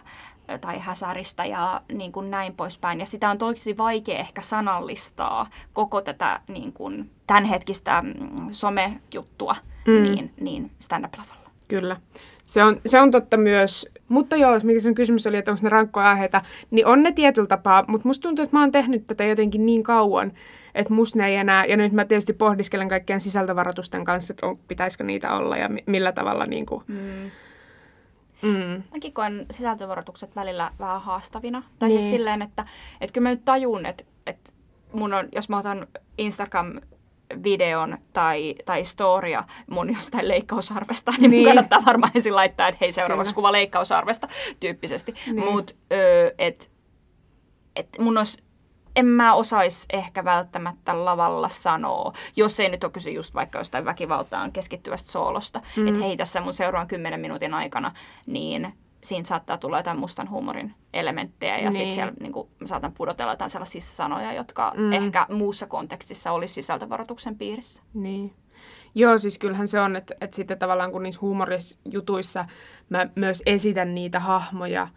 tai 0.62 0.80
häsäristä 0.80 1.46
ja 1.46 1.82
niin 1.94 2.12
kuin 2.12 2.32
näin 2.32 2.54
poispäin. 2.54 3.00
Ja 3.00 3.06
sitä 3.06 3.30
on 3.30 3.38
tosi 3.38 3.78
vaikea 3.78 4.18
ehkä 4.20 4.42
sanallistaa 4.42 5.50
koko 5.74 6.02
tätä 6.02 6.40
niin 6.48 6.74
kuin 6.74 7.12
tämänhetkistä 7.28 8.02
mm, 8.02 8.48
somejuttua 8.52 9.56
Mm. 9.88 10.04
niin, 10.04 10.34
niin 10.42 10.72
stand-up-lavalla. 10.80 11.50
Kyllä. 11.68 11.98
Se 12.44 12.64
on, 12.64 12.82
se 12.86 13.00
on 13.00 13.12
totta 13.12 13.38
myös. 13.38 13.90
Mutta 14.08 14.36
joo, 14.36 14.60
mikä 14.64 14.80
sen 14.80 14.96
kysymys 14.96 15.28
oli, 15.28 15.38
että 15.38 15.52
onko 15.52 15.60
ne 15.64 15.70
rankkoja 15.70 16.10
aiheita, 16.10 16.42
niin 16.72 16.86
on 16.86 17.04
ne 17.04 17.12
tietyllä 17.12 17.48
tapaa, 17.48 17.84
mutta 17.88 18.08
musta 18.08 18.22
tuntuu, 18.24 18.44
että 18.44 18.56
mä 18.56 18.62
oon 18.62 18.72
tehnyt 18.72 19.06
tätä 19.06 19.24
jotenkin 19.24 19.66
niin 19.66 19.84
kauan, 19.84 20.32
että 20.76 20.94
musta 20.94 21.20
ne 21.20 21.28
ei 21.28 21.36
enää, 21.36 21.66
ja 21.66 21.78
nyt 21.78 21.92
mä 21.94 22.06
tietysti 22.06 22.34
pohdiskelen 22.34 22.90
kaikkien 22.90 23.22
sisältövaroitusten 23.22 24.04
kanssa, 24.04 24.34
että 24.34 24.48
on, 24.48 24.58
pitäisikö 24.68 25.04
niitä 25.04 25.34
olla 25.34 25.58
ja 25.58 25.70
mi- 25.70 25.84
millä 25.86 26.12
tavalla 26.12 26.46
niin 26.46 26.66
kuin, 26.66 26.84
Mm. 26.88 27.32
Mm, 28.44 28.84
Mäkin 28.92 29.14
koen 29.14 29.46
sisältövaroitukset 29.52 30.36
välillä 30.36 30.72
vähän 30.80 31.02
haastavina. 31.02 31.64
Tai 31.80 31.90
Niin. 31.90 32.02
siis 32.02 32.12
silleen, 32.14 32.42
että, 32.42 32.66
että 33.02 33.14
kyllä 33.14 33.26
mä 33.26 33.30
nyt 33.30 33.46
tajun, 33.46 33.86
että, 33.86 34.04
että 34.28 34.52
mun 34.94 35.14
on, 35.14 35.30
jos 35.32 35.50
mä 35.50 35.58
otan 35.58 35.88
Instagram 36.18 36.82
videon 37.44 37.98
tai, 38.14 38.56
tai 38.66 38.84
storia 38.86 39.44
mun 39.70 39.94
jostain 39.96 40.28
leikkausarvesta, 40.28 41.12
niin, 41.18 41.32
niin. 41.32 41.46
Kannattaa 41.46 41.84
varmaan 41.86 42.12
ensin 42.16 42.36
laittaa, 42.36 42.68
että 42.68 42.78
hei 42.82 42.92
seuraavaksi 42.92 43.34
Kyllä. 43.34 43.36
kuva 43.36 43.52
leikkausarvesta 43.52 44.28
tyyppisesti. 44.60 45.14
Niin. 45.26 45.52
Mutta 45.52 45.74
että 46.38 46.66
et 47.76 47.88
mun 48.00 48.18
olisi, 48.18 48.44
en 48.96 49.06
mä 49.06 49.34
osais 49.34 49.86
ehkä 49.94 50.24
välttämättä 50.26 51.06
lavalla 51.06 51.50
sanoa, 51.50 52.14
jos 52.36 52.60
ei 52.60 52.70
nyt 52.70 52.84
ole 52.84 52.92
kyse 52.92 53.10
just 53.12 53.34
vaikka 53.34 53.58
jostain 53.60 53.86
väkivaltaan 53.86 54.52
keskittyvästä 54.52 55.12
soolosta, 55.12 55.62
Mm. 55.78 55.88
että 55.88 56.00
hei 56.00 56.18
tässä 56.18 56.42
mun 56.42 56.54
seuraavan 56.54 56.88
kymmenen 56.88 57.20
minuutin 57.20 57.54
aikana, 57.54 57.92
niin 58.26 58.74
siinä 59.04 59.24
saattaa 59.26 59.58
tulla 59.58 59.80
jotain 59.80 60.00
mustan 60.00 60.30
huumorin 60.30 60.74
elementtejä 60.94 61.58
ja 61.58 61.62
niin. 61.64 61.74
Sitten 61.74 61.92
siellä 61.92 62.14
niin 62.20 62.32
kuin, 62.34 62.48
mä 62.60 62.68
saatan 62.68 62.94
pudotella 62.94 63.32
jotain 63.32 63.50
sellaisia 63.50 63.82
sanoja, 63.82 64.34
jotka 64.34 64.74
Mm. 64.78 64.94
ehkä 64.94 65.26
muussa 65.30 65.68
kontekstissa 65.68 66.32
olisi 66.32 66.54
sisältövaroituksen 66.54 67.38
piirissä. 67.38 67.84
Niin. 67.94 68.34
Joo, 68.96 69.18
siis 69.18 69.40
kyllähän 69.40 69.68
se 69.68 69.80
on, 69.80 69.96
että, 69.96 70.16
että 70.22 70.36
sitten 70.36 70.60
tavallaan 70.60 70.92
kun 70.92 71.04
niissä 71.04 71.22
huumorisjutuissa 71.22 72.46
mä 72.90 73.08
myös 73.16 73.44
esitän 73.46 73.96
niitä 73.96 74.20
hahmoja, 74.20 74.88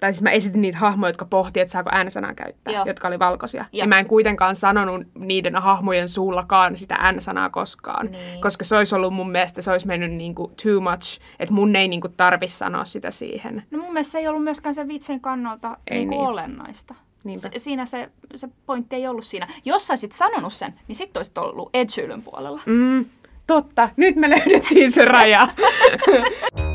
tai 0.00 0.12
siis 0.12 0.22
mä 0.22 0.30
esitin 0.30 0.62
niitä 0.62 0.78
hahmoja, 0.78 1.08
jotka 1.10 1.24
pohti, 1.24 1.60
että 1.60 1.72
saako 1.72 1.90
äänisanaa 1.92 2.34
käyttää, 2.34 2.74
Joo. 2.74 2.84
jotka 2.86 3.08
oli 3.08 3.18
valkoisia. 3.18 3.64
Ja 3.72 3.78
Joo. 3.78 3.86
mä 3.86 3.98
en 3.98 4.06
kuitenkaan 4.06 4.54
sanonut 4.56 5.02
niiden 5.14 5.56
hahmojen 5.56 6.08
suullakaan 6.08 6.76
sitä 6.76 6.94
äänisanaa 6.94 7.50
koskaan, 7.50 8.10
Niin. 8.10 8.40
koska 8.40 8.64
se 8.64 8.76
olisi 8.76 8.94
ollut 8.94 9.14
mun 9.14 9.30
mielestä, 9.30 9.62
se 9.62 9.70
olisi 9.70 9.86
mennyt 9.86 10.12
niinku 10.12 10.52
too 10.62 10.80
much, 10.80 11.20
että 11.38 11.54
mun 11.54 11.76
ei 11.76 11.88
niinku 11.88 12.08
tarvi 12.08 12.48
sanoa 12.48 12.84
sitä 12.84 13.10
siihen. 13.10 13.62
No 13.70 13.78
mun 13.78 13.92
mielestä 13.92 14.12
se 14.12 14.18
ei 14.18 14.28
ollut 14.28 14.44
myöskään 14.44 14.74
sen 14.74 14.88
vitsin 14.88 15.20
kannalta 15.20 15.76
Ei 15.90 15.98
niin 15.98 16.10
niin. 16.10 16.20
olennaista. 16.20 16.94
Niinpä. 17.24 17.40
Se, 17.40 17.50
siinä 17.56 17.84
se, 17.84 18.10
se 18.34 18.48
pointti 18.66 18.96
ei 18.96 19.08
ollut 19.08 19.24
siinä. 19.24 19.48
Jos 19.64 19.86
sä 19.86 19.92
olisit 19.92 20.12
sanonut 20.12 20.52
sen, 20.52 20.74
niin 20.88 20.96
sitten 20.96 21.18
olisit 21.20 21.38
ollut 21.38 21.70
Edsyylyn 21.74 22.22
puolella. 22.22 22.60
Mm, 22.66 23.04
totta, 23.46 23.88
nyt 23.96 24.16
me 24.16 24.30
löydettiin 24.30 24.92
se 24.92 25.04
raja. 25.04 25.48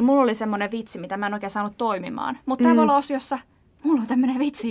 Niin 0.00 0.06
mulla 0.06 0.22
oli 0.22 0.34
semmoinen 0.34 0.70
vitsi, 0.70 0.98
mitä 0.98 1.16
mä 1.16 1.26
en 1.26 1.34
oikein 1.34 1.50
saanut 1.50 1.76
toimimaan. 1.78 2.38
Mutta 2.46 2.64
Mm. 2.64 2.70
mm. 2.70 2.76
täällä 2.76 2.96
osiossa, 2.96 3.38
mulla 3.82 4.00
on 4.00 4.06
tämmöinen 4.06 4.38
vitsi. 4.38 4.70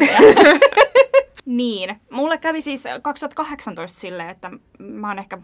niin, 1.45 2.01
mulle 2.11 2.37
kävi 2.37 2.61
siis 2.61 2.83
2018 3.01 3.99
silleen, 3.99 4.29
että 4.29 4.51
mä 4.79 5.07
oon 5.07 5.19
ehkä 5.19 5.37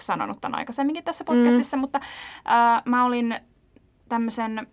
sanonut 0.00 0.40
tämän 0.40 0.58
aikaisemminkin 0.58 1.04
tässä 1.04 1.24
podcastissa, 1.24 1.76
mm. 1.76 1.80
mutta 1.80 2.00
äh, 2.50 2.82
mä 2.84 3.04
olin 3.04 3.40
tämmöisen 4.08 4.66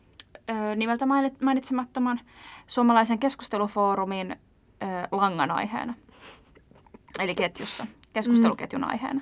ö, 0.50 0.76
nimeltä 0.76 1.06
mainit- 1.06 1.45
mainitsemattoman 1.45 2.19
suomalaisen 2.67 3.19
keskustelufoorumin 3.19 4.32
ö, 4.32 4.86
langan 5.12 5.52
aiheena. 5.52 5.93
Eli 7.19 7.36
ketjussa, 7.36 7.88
keskusteluketjun 8.13 8.84
aiheena. 8.84 9.21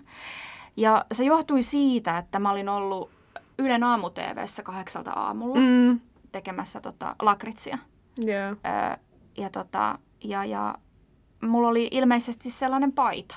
Ja 0.78 1.06
se 1.12 1.24
johtui 1.24 1.62
siitä, 1.62 2.18
että 2.18 2.40
mä 2.40 2.52
olin 2.52 2.70
ollut 2.70 3.19
Ylen 3.60 3.84
aamu 3.84 4.10
TVssä 4.10 4.64
kahdeksalta 4.64 5.12
aamulla 5.12 5.60
Mm. 5.60 6.00
tekemässä 6.32 6.82
tota, 6.82 7.16
lakritsia. 7.22 7.78
Joo. 8.18 8.52
Ö, 8.52 8.98
ja, 9.38 9.50
tota, 9.50 10.00
ja, 10.24 10.46
ja 10.46 10.76
mulla 11.44 11.68
oli 11.68 11.88
ilmeisesti 11.92 12.50
sellainen 12.50 12.92
paita, 12.92 13.36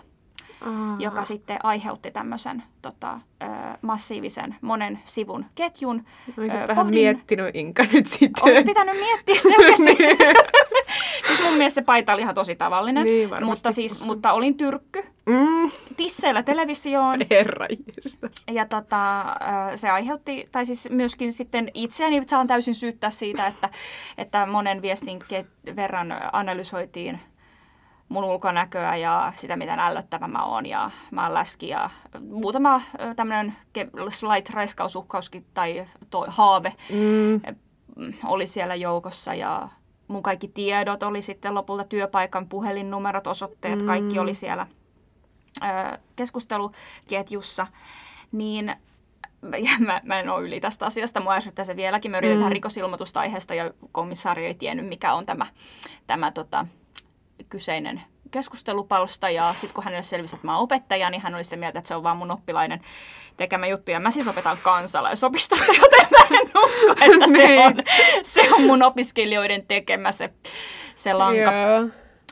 Aa. 0.60 0.96
joka 0.98 1.24
sitten 1.24 1.58
aiheutti 1.62 2.10
tämmöisen 2.10 2.62
tota, 2.82 3.20
ö, 3.42 3.46
massiivisen 3.82 4.56
monen 4.60 4.98
sivun 5.04 5.46
ketjun. 5.54 6.04
Olisin 6.38 6.56
Ö, 6.62 6.68
vähän 6.68 6.86
pohdin- 6.86 6.90
miettinyt 6.94 7.56
Inka 7.56 7.82
nyt 7.92 8.06
sitten. 8.06 8.44
Olisi 8.44 8.64
pitänyt 8.64 8.96
miettiä 8.96 9.34
selkeästi. 9.38 9.96
Siis 11.42 11.50
mun 11.50 11.58
mielestä 11.58 11.80
se 11.80 11.84
paita 11.84 12.12
oli 12.12 12.22
ihan 12.22 12.34
tosi 12.34 12.56
tavallinen, 12.56 13.04
Niin, 13.04 13.30
varmasti 13.30 13.50
mutta, 13.50 13.72
siis, 13.72 14.06
mutta 14.06 14.32
olin 14.32 14.56
tyrkky 14.56 15.04
mm. 15.26 15.70
tisseillä 15.96 16.42
televisioon. 16.42 17.20
Herra 17.30 17.66
Ja 18.52 18.66
tota, 18.66 19.24
se 19.74 19.90
aiheutti, 19.90 20.48
tai 20.52 20.66
siis 20.66 20.90
myöskin 20.90 21.32
sitten 21.32 21.70
itseäni 21.74 22.22
saan 22.26 22.46
täysin 22.46 22.74
syyttää 22.74 23.10
siitä, 23.10 23.46
että, 23.46 23.68
että 24.18 24.46
monen 24.46 24.82
viestin 24.82 25.18
verran 25.76 26.14
analysoitiin 26.32 27.20
mun 28.08 28.24
ulkonäköä 28.24 28.96
ja 28.96 29.32
sitä, 29.36 29.56
miten 29.56 29.80
ällöttävä 29.80 30.28
mä 30.28 30.44
oon 30.44 30.66
ja 30.66 30.90
mä 31.10 31.22
oon 31.22 31.34
läski 31.34 31.68
ja 31.68 31.90
muutama 32.20 32.82
ke- 33.78 34.10
slight 34.10 34.50
raiskausuhkauskin 34.50 35.44
tai 35.54 35.86
toi 36.10 36.26
haave 36.30 36.72
mm, 36.90 37.40
oli 38.24 38.46
siellä 38.46 38.74
joukossa 38.74 39.34
ja 39.34 39.68
mun 40.12 40.22
kaikki 40.22 40.48
tiedot 40.48 41.02
oli 41.02 41.22
sitten 41.22 41.54
lopulta 41.54 41.84
työpaikan 41.84 42.48
puhelinnumerot, 42.48 43.26
osoitteet, 43.26 43.80
Mm. 43.80 43.86
kaikki 43.86 44.18
oli 44.18 44.34
siellä 44.34 44.66
ö, 45.62 45.98
keskusteluketjussa, 46.16 47.66
niin 48.32 48.76
mä, 49.86 50.00
mä 50.04 50.18
en 50.20 50.28
ole 50.28 50.42
yli 50.42 50.60
tästä 50.60 50.86
asiasta, 50.86 51.20
mua 51.20 51.32
ärsyttää 51.34 51.64
se 51.64 51.76
vieläkin. 51.76 52.10
Mä 52.10 52.18
yritän 52.18 52.38
Mm. 52.42 52.48
rikosilmoitusta 52.52 53.20
aiheesta 53.20 53.54
ja 53.54 53.70
komissaari 53.92 54.46
ei 54.46 54.54
tiennyt, 54.54 54.86
mikä 54.88 55.14
on 55.14 55.26
tämä, 55.26 55.46
tämä 56.06 56.30
tota, 56.30 56.66
kyseinen 57.48 58.02
keskustelupalsta. 58.30 59.30
Ja 59.30 59.52
sitten 59.52 59.74
kun 59.74 59.84
hänelle 59.84 60.02
selvisi, 60.02 60.34
että 60.36 60.46
mä 60.46 60.54
oon 60.54 60.62
opettaja, 60.62 61.10
niin 61.10 61.20
hän 61.22 61.34
oli 61.34 61.44
sitä 61.44 61.56
mieltä, 61.56 61.78
että 61.78 61.88
se 61.88 61.94
on 61.94 62.02
vaan 62.02 62.16
mun 62.16 62.30
oppilainen 62.30 62.80
tekemä 63.36 63.66
juttu. 63.66 63.90
Ja 63.90 64.00
mä 64.00 64.10
siis 64.10 64.28
opetan 64.28 64.56
kansalaisopistossa, 64.62 65.72
joten 65.82 66.06
mä 66.10 66.36
en 66.38 66.46
usko, 66.68 66.92
että 66.92 67.26
se 67.26 67.46
Niin. 67.46 67.60
on, 67.66 67.74
se 68.48 68.54
on 68.54 68.62
mun 68.66 68.82
opiskelijoiden 68.82 69.66
tekemä 69.66 70.12
se, 70.12 70.30
se 70.94 71.12
lanka. 71.12 71.52
Joo. 71.52 71.88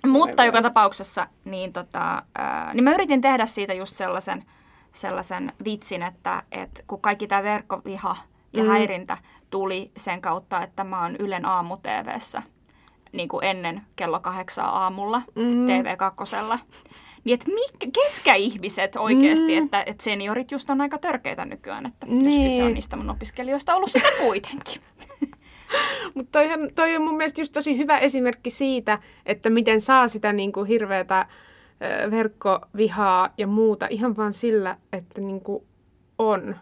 Mutta 0.06 0.42
Aivan. 0.42 0.46
joka 0.46 0.62
tapauksessa, 0.62 1.26
niin, 1.44 1.72
tota, 1.72 2.22
ää, 2.38 2.74
niin 2.74 2.84
mä 2.84 2.92
yritin 2.94 3.20
tehdä 3.20 3.46
siitä 3.46 3.74
just 3.74 3.96
sellaisen, 3.96 4.44
sellaisen 4.92 5.52
vitsin, 5.64 6.02
että, 6.02 6.42
että 6.52 6.82
kun 6.86 7.00
kaikki 7.00 7.26
tämä 7.26 7.42
verkkoviha 7.42 8.16
ja 8.52 8.62
Mm. 8.62 8.68
häirintä 8.68 9.16
tuli 9.50 9.90
sen 9.96 10.20
kautta, 10.20 10.62
että 10.62 10.84
mä 10.84 11.02
oon 11.02 11.16
Ylen 11.18 11.44
aamu 11.46 11.76
TVssä 11.76 12.42
niin 13.12 13.28
kuin 13.28 13.44
ennen 13.44 13.82
kello 13.96 14.20
kahdeksaa 14.20 14.78
aamulla 14.82 15.22
Mm. 15.34 15.66
TV2. 15.66 16.58
Niin 17.24 17.34
että 17.34 17.46
mik, 17.52 17.92
ketkä 17.92 18.34
ihmiset 18.34 18.96
oikeasti, 18.96 19.60
Mm. 19.60 19.64
että, 19.64 19.82
että 19.86 20.04
seniorit 20.04 20.50
just 20.50 20.70
on 20.70 20.80
aika 20.80 20.98
törkeitä 20.98 21.44
nykyään, 21.44 21.86
että 21.86 22.06
Niin. 22.06 22.24
jos 22.42 22.50
kyse 22.52 22.64
on 22.64 22.74
niistä 22.74 22.96
mun 22.96 23.10
opiskelijoista 23.10 23.74
ollut 23.74 23.90
sitä 23.90 24.08
kuitenkin. 24.20 24.82
Mutta 26.14 26.38
toihan, 26.38 26.70
toi 26.74 26.96
on 26.96 27.02
mun 27.02 27.16
mielestä 27.16 27.40
just 27.40 27.52
tosi 27.52 27.78
hyvä 27.78 27.98
esimerkki 27.98 28.50
siitä, 28.50 28.98
että 29.26 29.50
miten 29.50 29.80
saa 29.80 30.08
sitä 30.08 30.32
niin 30.32 30.52
kuin 30.52 30.66
hirveätä 30.66 31.26
verkkovihaa 32.10 33.34
ja 33.38 33.46
muuta 33.46 33.86
ihan 33.90 34.16
vaan 34.16 34.32
sillä, 34.32 34.76
että 34.92 35.20
niin 35.20 35.40
kuin 35.40 35.64
on. 36.18 36.56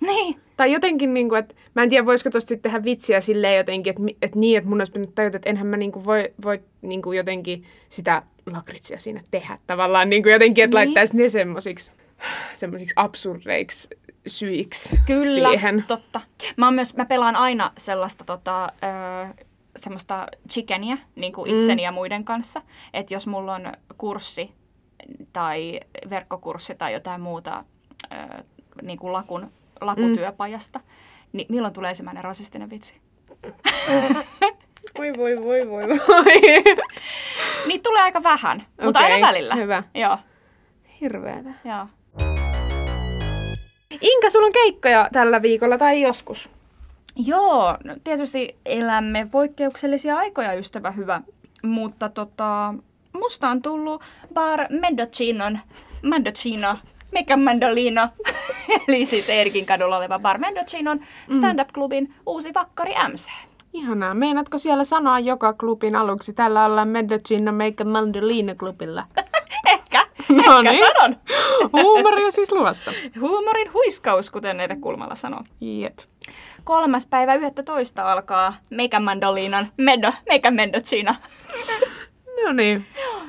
niin. 0.00 0.36
Tai 0.56 0.72
jotenkin, 0.72 1.14
niin 1.14 1.28
kuin, 1.28 1.38
että 1.38 1.54
mä 1.74 1.82
en 1.82 1.88
tiedä, 1.88 2.06
voisiko 2.06 2.30
tosta 2.30 2.48
sitten 2.48 2.70
tehdä 2.72 2.84
vitsiä 2.84 3.20
silleen 3.20 3.56
jotenkin, 3.56 3.90
että, 3.90 4.02
että 4.22 4.38
niin, 4.38 4.58
että 4.58 4.70
mun 4.70 4.80
olisi 4.80 4.92
pitänyt 4.92 5.14
tajuta, 5.14 5.36
että 5.36 5.50
enhän 5.50 5.66
mä 5.66 5.76
niin 5.76 5.92
kuin 5.92 6.04
voi, 6.04 6.32
voi 6.44 6.60
niin 6.82 7.02
kuin 7.02 7.16
jotenkin 7.16 7.64
sitä 7.88 8.22
lakritsia 8.52 8.98
siinä 8.98 9.20
tehdä 9.30 9.58
tavallaan 9.66 10.10
niin 10.10 10.22
kuin 10.22 10.32
jotenkin, 10.32 10.64
että 10.64 10.78
Niin. 10.78 10.86
laittaisi 10.88 11.16
ne 11.16 11.28
semmosiksi 11.28 11.90
absurdeiksi 12.96 13.88
syiksi 14.26 15.00
Kyllä, 15.06 15.48
siihen. 15.50 15.84
totta. 15.88 16.20
Mä, 16.56 16.70
myös, 16.70 16.96
mä 16.96 17.04
pelaan 17.04 17.36
aina 17.36 17.72
sellaista 17.78 18.24
tota, 18.24 18.64
ö, 18.64 19.44
semmoista 19.76 20.26
chickenia 20.50 20.96
niin 21.16 21.32
kuin 21.32 21.50
Mm. 21.50 21.58
itseni 21.58 21.82
ja 21.82 21.92
muiden 21.92 22.24
kanssa. 22.24 22.62
Että 22.94 23.14
jos 23.14 23.26
mulla 23.26 23.54
on 23.54 23.72
kurssi 23.98 24.52
tai 25.32 25.80
verkkokurssi 26.10 26.74
tai 26.74 26.92
jotain 26.92 27.20
muuta 27.20 27.64
ö, 28.12 28.42
niin 28.82 28.98
kuin 28.98 29.12
lakun, 29.12 29.50
lakutyöpajasta, 29.80 30.78
Mm. 30.78 30.84
niin 31.32 31.46
milloin 31.50 31.74
tulee 31.74 31.88
ensimmäinen 31.88 32.24
rasistinen 32.24 32.70
vitsi? 32.70 32.94
Voi 34.98 35.12
voi 35.16 35.36
voi 35.44 35.68
voi 35.70 35.88
voi. 35.88 36.64
Niitä 37.66 37.82
tulee 37.82 38.02
aika 38.02 38.22
vähän, 38.22 38.66
mutta 38.84 39.00
Okei, 39.00 39.12
aina 39.12 39.26
välillä. 39.28 39.54
hyvä. 39.54 39.82
Joo, 39.94 40.18
Hirveetä. 41.00 41.50
joo. 41.64 41.86
Inka, 44.00 44.30
sulla 44.30 44.46
on 44.46 44.52
keikkoja 44.52 45.08
tällä 45.12 45.42
viikolla 45.42 45.78
tai 45.78 46.02
joskus? 46.02 46.50
Joo, 47.16 47.76
no 47.84 47.96
tietysti 48.04 48.56
elämme 48.66 49.28
poikkeuksellisia 49.30 50.16
aikoja, 50.16 50.52
ystävä 50.52 50.90
hyvä. 50.90 51.20
Mutta 51.62 52.08
tota, 52.08 52.74
musta 53.12 53.48
on 53.48 53.62
tullut 53.62 54.02
Bar 54.34 54.66
Mendocinon, 54.70 55.58
Mendocino, 56.02 56.76
Mega 57.12 57.36
Mandolino, 57.36 58.08
eli 58.88 59.06
siis 59.06 59.28
Erkin 59.28 59.66
kadulla 59.66 59.96
oleva 59.96 60.18
Bar 60.18 60.38
Mendocinon 60.38 61.00
stand-up-klubin 61.30 62.14
uusi 62.26 62.54
vakkari 62.54 62.92
MC. 63.12 63.30
Ihanaa. 63.72 64.14
Meinaatko 64.14 64.58
siellä 64.58 64.84
sanoa 64.84 65.18
joka 65.18 65.52
klubin 65.52 65.96
aluksi? 65.96 66.32
Tällä 66.32 66.64
ollaan 66.64 66.88
Medicina 66.88 67.52
Make 67.52 67.84
Mandolina 67.84 68.54
klubilla. 68.54 69.06
No 70.28 70.42
ehkä 70.58 70.70
niin. 70.70 70.84
sanon. 70.86 71.16
Huumoria 71.72 72.30
siis 72.30 72.52
luvassa. 72.52 72.92
Huumorin 73.20 73.72
huiskaus, 73.72 74.30
kuten 74.30 74.60
Eve 74.60 74.76
Kulmala 74.76 75.14
sanoo. 75.14 75.40
Jep. 75.60 75.98
Kolmas 76.64 77.06
päivä 77.06 77.34
11 77.34 78.12
alkaa 78.12 78.54
Mega 78.70 79.00
Mandolinan 79.00 79.66
Medo, 79.76 80.12
Mega 80.28 80.50
Mendocino. 80.50 81.14
No 82.44 82.52
niin. 82.52 82.86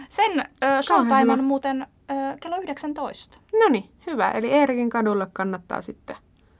Sen 0.09 0.31
hyvä. 0.31 0.81
showtime 0.81 1.33
on 1.33 1.43
muuten 1.43 1.87
ö, 2.11 2.37
kello 2.41 2.57
19. 2.57 3.37
No 3.59 3.69
niin, 3.69 3.89
hyvä. 4.07 4.31
Eli 4.31 4.51
Eerikin 4.51 4.89
kadulle 4.89 5.27
kannattaa 5.33 5.81
sitten 5.81 6.15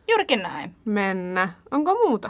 Juurikin 0.08 0.42
näin. 0.42 0.76
mennä. 0.86 1.50
Onko 1.72 1.94
muuta? 1.94 2.30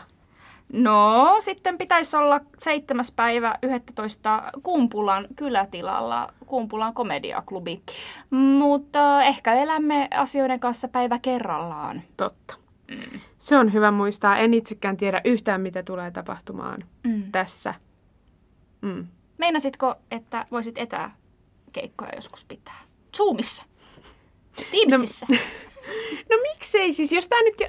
No, 0.74 1.36
sitten 1.40 1.78
pitäisi 1.78 2.18
olla 2.18 2.42
7. 2.60 3.06
päivä 3.16 3.56
11. 3.62 4.44
Kumpulan 4.64 5.28
kylätilalla, 5.36 6.34
Kumpulan 6.46 6.94
komediaklubi. 6.94 7.82
Mutta 8.30 9.24
ehkä 9.24 9.54
elämme 9.54 10.08
asioiden 10.18 10.60
kanssa 10.60 10.88
päivä 10.88 11.20
kerrallaan. 11.20 12.02
Totta. 12.18 12.56
Se 13.38 13.58
on 13.58 13.74
hyvä 13.74 13.92
muistaa. 13.92 14.38
En 14.38 14.54
itsekään 14.54 14.98
tiedä 14.98 15.22
yhtään, 15.26 15.62
mitä 15.62 15.84
tulee 15.84 16.12
tapahtumaan 16.12 16.84
Mm. 17.04 17.32
tässä. 17.32 17.74
Mm. 18.82 19.08
Meinasitko, 19.38 19.96
että 20.12 20.46
voisit 20.52 20.78
etäkeikkoja 20.78 22.12
joskus 22.16 22.46
pitää? 22.46 22.80
Zoomissa? 23.18 23.64
Teamsissa? 24.72 25.26
No 26.30 26.38
miksei 26.54 26.94
siis, 26.94 27.12
jos 27.12 27.28
tää 27.30 27.44
nyt... 27.44 27.56
Jo... 27.60 27.68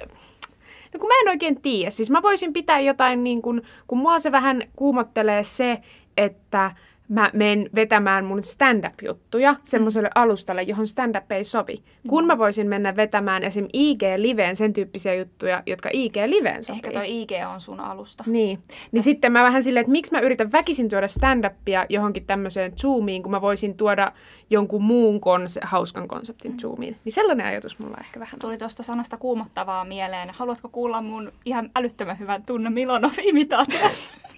No 0.93 0.99
kun 0.99 1.07
mä 1.07 1.13
en 1.21 1.29
oikein 1.29 1.61
tiedä. 1.61 1.91
Siis 1.91 2.09
mä 2.09 2.21
voisin 2.21 2.53
pitää 2.53 2.79
jotain 2.79 3.23
niin 3.23 3.41
kuin, 3.41 3.61
kun 3.87 3.97
mua 3.97 4.19
se 4.19 4.31
vähän 4.31 4.63
kuumottelee 4.75 5.43
se, 5.43 5.81
että 6.17 6.71
mä 7.09 7.31
menen 7.33 7.69
vetämään 7.75 8.25
mun 8.25 8.43
stand-up-juttuja 8.43 9.55
semmoiselle 9.63 10.09
alustalle, 10.15 10.61
johon 10.61 10.87
stand-up 10.87 11.31
ei 11.31 11.43
sovi. 11.43 11.83
Kun 12.07 12.25
mä 12.25 12.37
voisin 12.37 12.67
mennä 12.67 12.95
vetämään 12.95 13.43
esim. 13.43 13.67
IG-liveen 13.73 14.55
sen 14.55 14.73
tyyppisiä 14.73 15.13
juttuja, 15.13 15.63
jotka 15.65 15.89
IG-liveen 15.89 16.63
sopii. 16.63 16.79
Ehkä 16.83 16.91
toi 16.91 17.21
IG 17.21 17.31
on 17.53 17.61
sun 17.61 17.79
alusta. 17.79 18.23
Niin. 18.27 18.59
Niin 18.91 19.03
sitten 19.03 19.31
mä 19.31 19.43
vähän 19.43 19.63
silleen, 19.63 19.81
että 19.81 19.91
miksi 19.91 20.11
mä 20.11 20.19
yritän 20.19 20.51
väkisin 20.51 20.89
tuoda 20.89 21.07
stand-upia 21.07 21.85
johonkin 21.89 22.25
tämmöiseen 22.25 22.71
Zoomiin, 22.77 23.23
kun 23.23 23.31
mä 23.31 23.41
voisin 23.41 23.77
tuoda 23.77 24.11
jonkun 24.49 24.83
muun 24.83 25.15
konse- 25.21 25.61
hauskan 25.67 26.07
konseptin 26.07 26.59
Zoomiin. 26.59 26.97
Niin 27.05 27.13
sellainen 27.13 27.45
ajatus 27.45 27.79
mulla 27.79 27.97
ehkä 27.99 28.19
vähän 28.19 28.33
on. 28.35 28.39
Tuli 28.39 28.57
tuosta 28.57 28.83
sanasta 28.83 29.17
kuumottavaa 29.17 29.85
mieleen. 29.85 30.29
Haluatko 30.29 30.69
kuulla 30.69 31.01
mun 31.01 31.31
ihan 31.45 31.69
älyttömän 31.75 32.19
hyvän 32.19 32.43
tunne 32.43 32.69
Milonov-imitaation? 32.69 33.91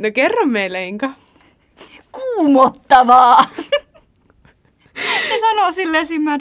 No 0.00 0.10
kerro 0.14 0.46
meille, 0.46 0.84
Inka. 0.84 1.10
kuumottavaa. 2.12 3.44
Ne 5.30 5.38
sanoo 5.40 5.70
silleen 5.70 6.06
siinä 6.06 6.30
Mad 6.30 6.40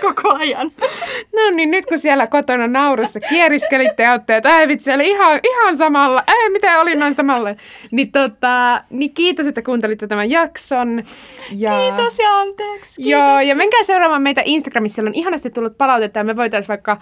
koko 0.00 0.34
ajan. 0.34 0.72
No 1.36 1.50
niin, 1.50 1.70
nyt 1.70 1.86
kun 1.86 1.98
siellä 1.98 2.26
kotona 2.26 2.66
naurussa 2.66 3.20
kieriskelitte 3.20 4.02
ja 4.02 4.12
olette, 4.12 4.36
että 4.36 4.58
ei 4.58 4.68
vitsi, 4.68 4.92
oli 4.92 5.08
ihan, 5.08 5.40
ihan 5.44 5.76
samalla, 5.76 6.24
ei 6.28 6.50
miten 6.50 6.80
oli 6.80 6.94
noin 6.94 7.14
samalla. 7.14 7.48
Niin, 7.90 8.12
tota, 8.12 8.82
niin 8.90 9.14
kiitos, 9.14 9.46
että 9.46 9.62
kuuntelitte 9.62 10.06
tämän 10.06 10.30
jakson. 10.30 11.02
Ja... 11.50 11.70
Kiitos 11.70 12.18
ja 12.18 12.38
anteeksi. 12.38 13.02
Kiitos. 13.02 13.10
Joo, 13.10 13.40
ja 13.40 13.54
menkää 13.54 13.82
seuraamaan 13.82 14.22
meitä 14.22 14.42
Instagramissa, 14.44 14.94
siellä 14.94 15.08
on 15.08 15.14
ihanasti 15.14 15.50
tullut 15.50 15.78
palautetta 15.78 16.18
ja 16.18 16.24
me 16.24 16.36
voitaisiin 16.36 16.68
vaikka 16.68 17.00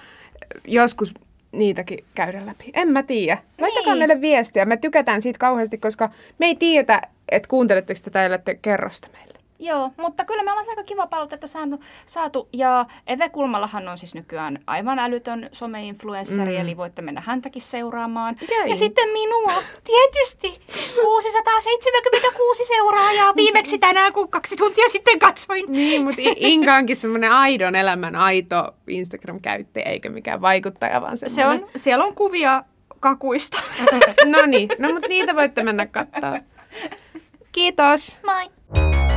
joskus 0.65 1.15
niitäkin 1.53 2.05
käydä 2.15 2.47
läpi. 2.47 2.71
En 2.75 2.89
mä 2.89 3.03
tiedä. 3.03 3.39
Laittakaa 3.61 3.95
Niin. 3.95 3.99
meille 3.99 4.21
viestiä. 4.21 4.65
Me 4.65 4.77
tykätään 4.77 5.23
siitä 5.23 5.39
kauheasti, 5.39 5.79
koska 5.79 6.11
me 6.39 6.47
ei 6.47 6.55
tiedetä, 6.55 7.03
että 7.29 7.49
kuunteletteko 7.49 8.01
tätä 8.05 8.19
ja 8.19 8.25
ellette 8.25 8.55
kerro 8.63 8.91
sitä 8.91 9.09
meille. 9.13 9.40
Joo, 9.63 9.91
mutta 9.97 10.25
kyllä 10.25 10.43
me 10.43 10.51
ollaan 10.51 10.67
aika 10.69 10.85
kiva 10.85 11.07
palautetta 11.07 11.47
saatu, 11.47 11.81
saatu. 12.07 12.49
Ja 12.53 12.87
Eve 13.07 13.29
Kulmalahan 13.29 13.89
on 13.89 13.99
siis 13.99 14.15
nykyään 14.15 14.59
aivan 14.67 14.99
älytön 14.99 15.49
some-influenssari, 15.53 16.53
mm. 16.55 16.61
eli 16.61 16.77
voitte 16.77 17.03
mennä 17.03 17.23
häntäkin 17.27 17.63
seuraamaan. 17.63 18.37
Jäi. 18.51 18.71
Ja 18.71 18.77
sitten 18.77 19.09
minua, 19.09 19.53
tietysti, 19.85 20.61
676 21.03 22.65
seuraajaa 22.65 23.37
viimeksi 23.37 23.79
tänään, 23.79 24.13
kun 24.13 24.29
kaksi 24.29 24.57
tuntia 24.57 24.89
sitten 24.89 25.19
katsoin. 25.19 25.65
Niin, 25.69 26.05
mutta 26.05 26.21
Inka 26.37 26.75
onkin 26.75 26.97
semmoinen 26.97 27.33
aidon 27.33 27.77
elämän 27.77 28.17
aito 28.17 28.75
Instagram-käyttäjä, 28.89 29.87
eikä 29.87 30.09
mikään 30.09 30.41
vaikuttaja, 30.41 31.01
vaan 31.01 31.19
Se 31.19 31.29
semmoinen. 31.29 31.65
on, 31.65 31.71
siellä 31.77 32.05
on 32.05 32.15
kuvia 32.15 32.65
kakuista. 33.01 33.63
No 34.25 34.47
niin, 34.47 34.69
no 34.79 34.93
mutta 34.93 35.09
niitä 35.09 35.37
voitte 35.37 35.63
mennä 35.63 35.87
katsoa. 35.87 36.39
Kiitos. 37.53 38.19
Moi! 38.27 39.10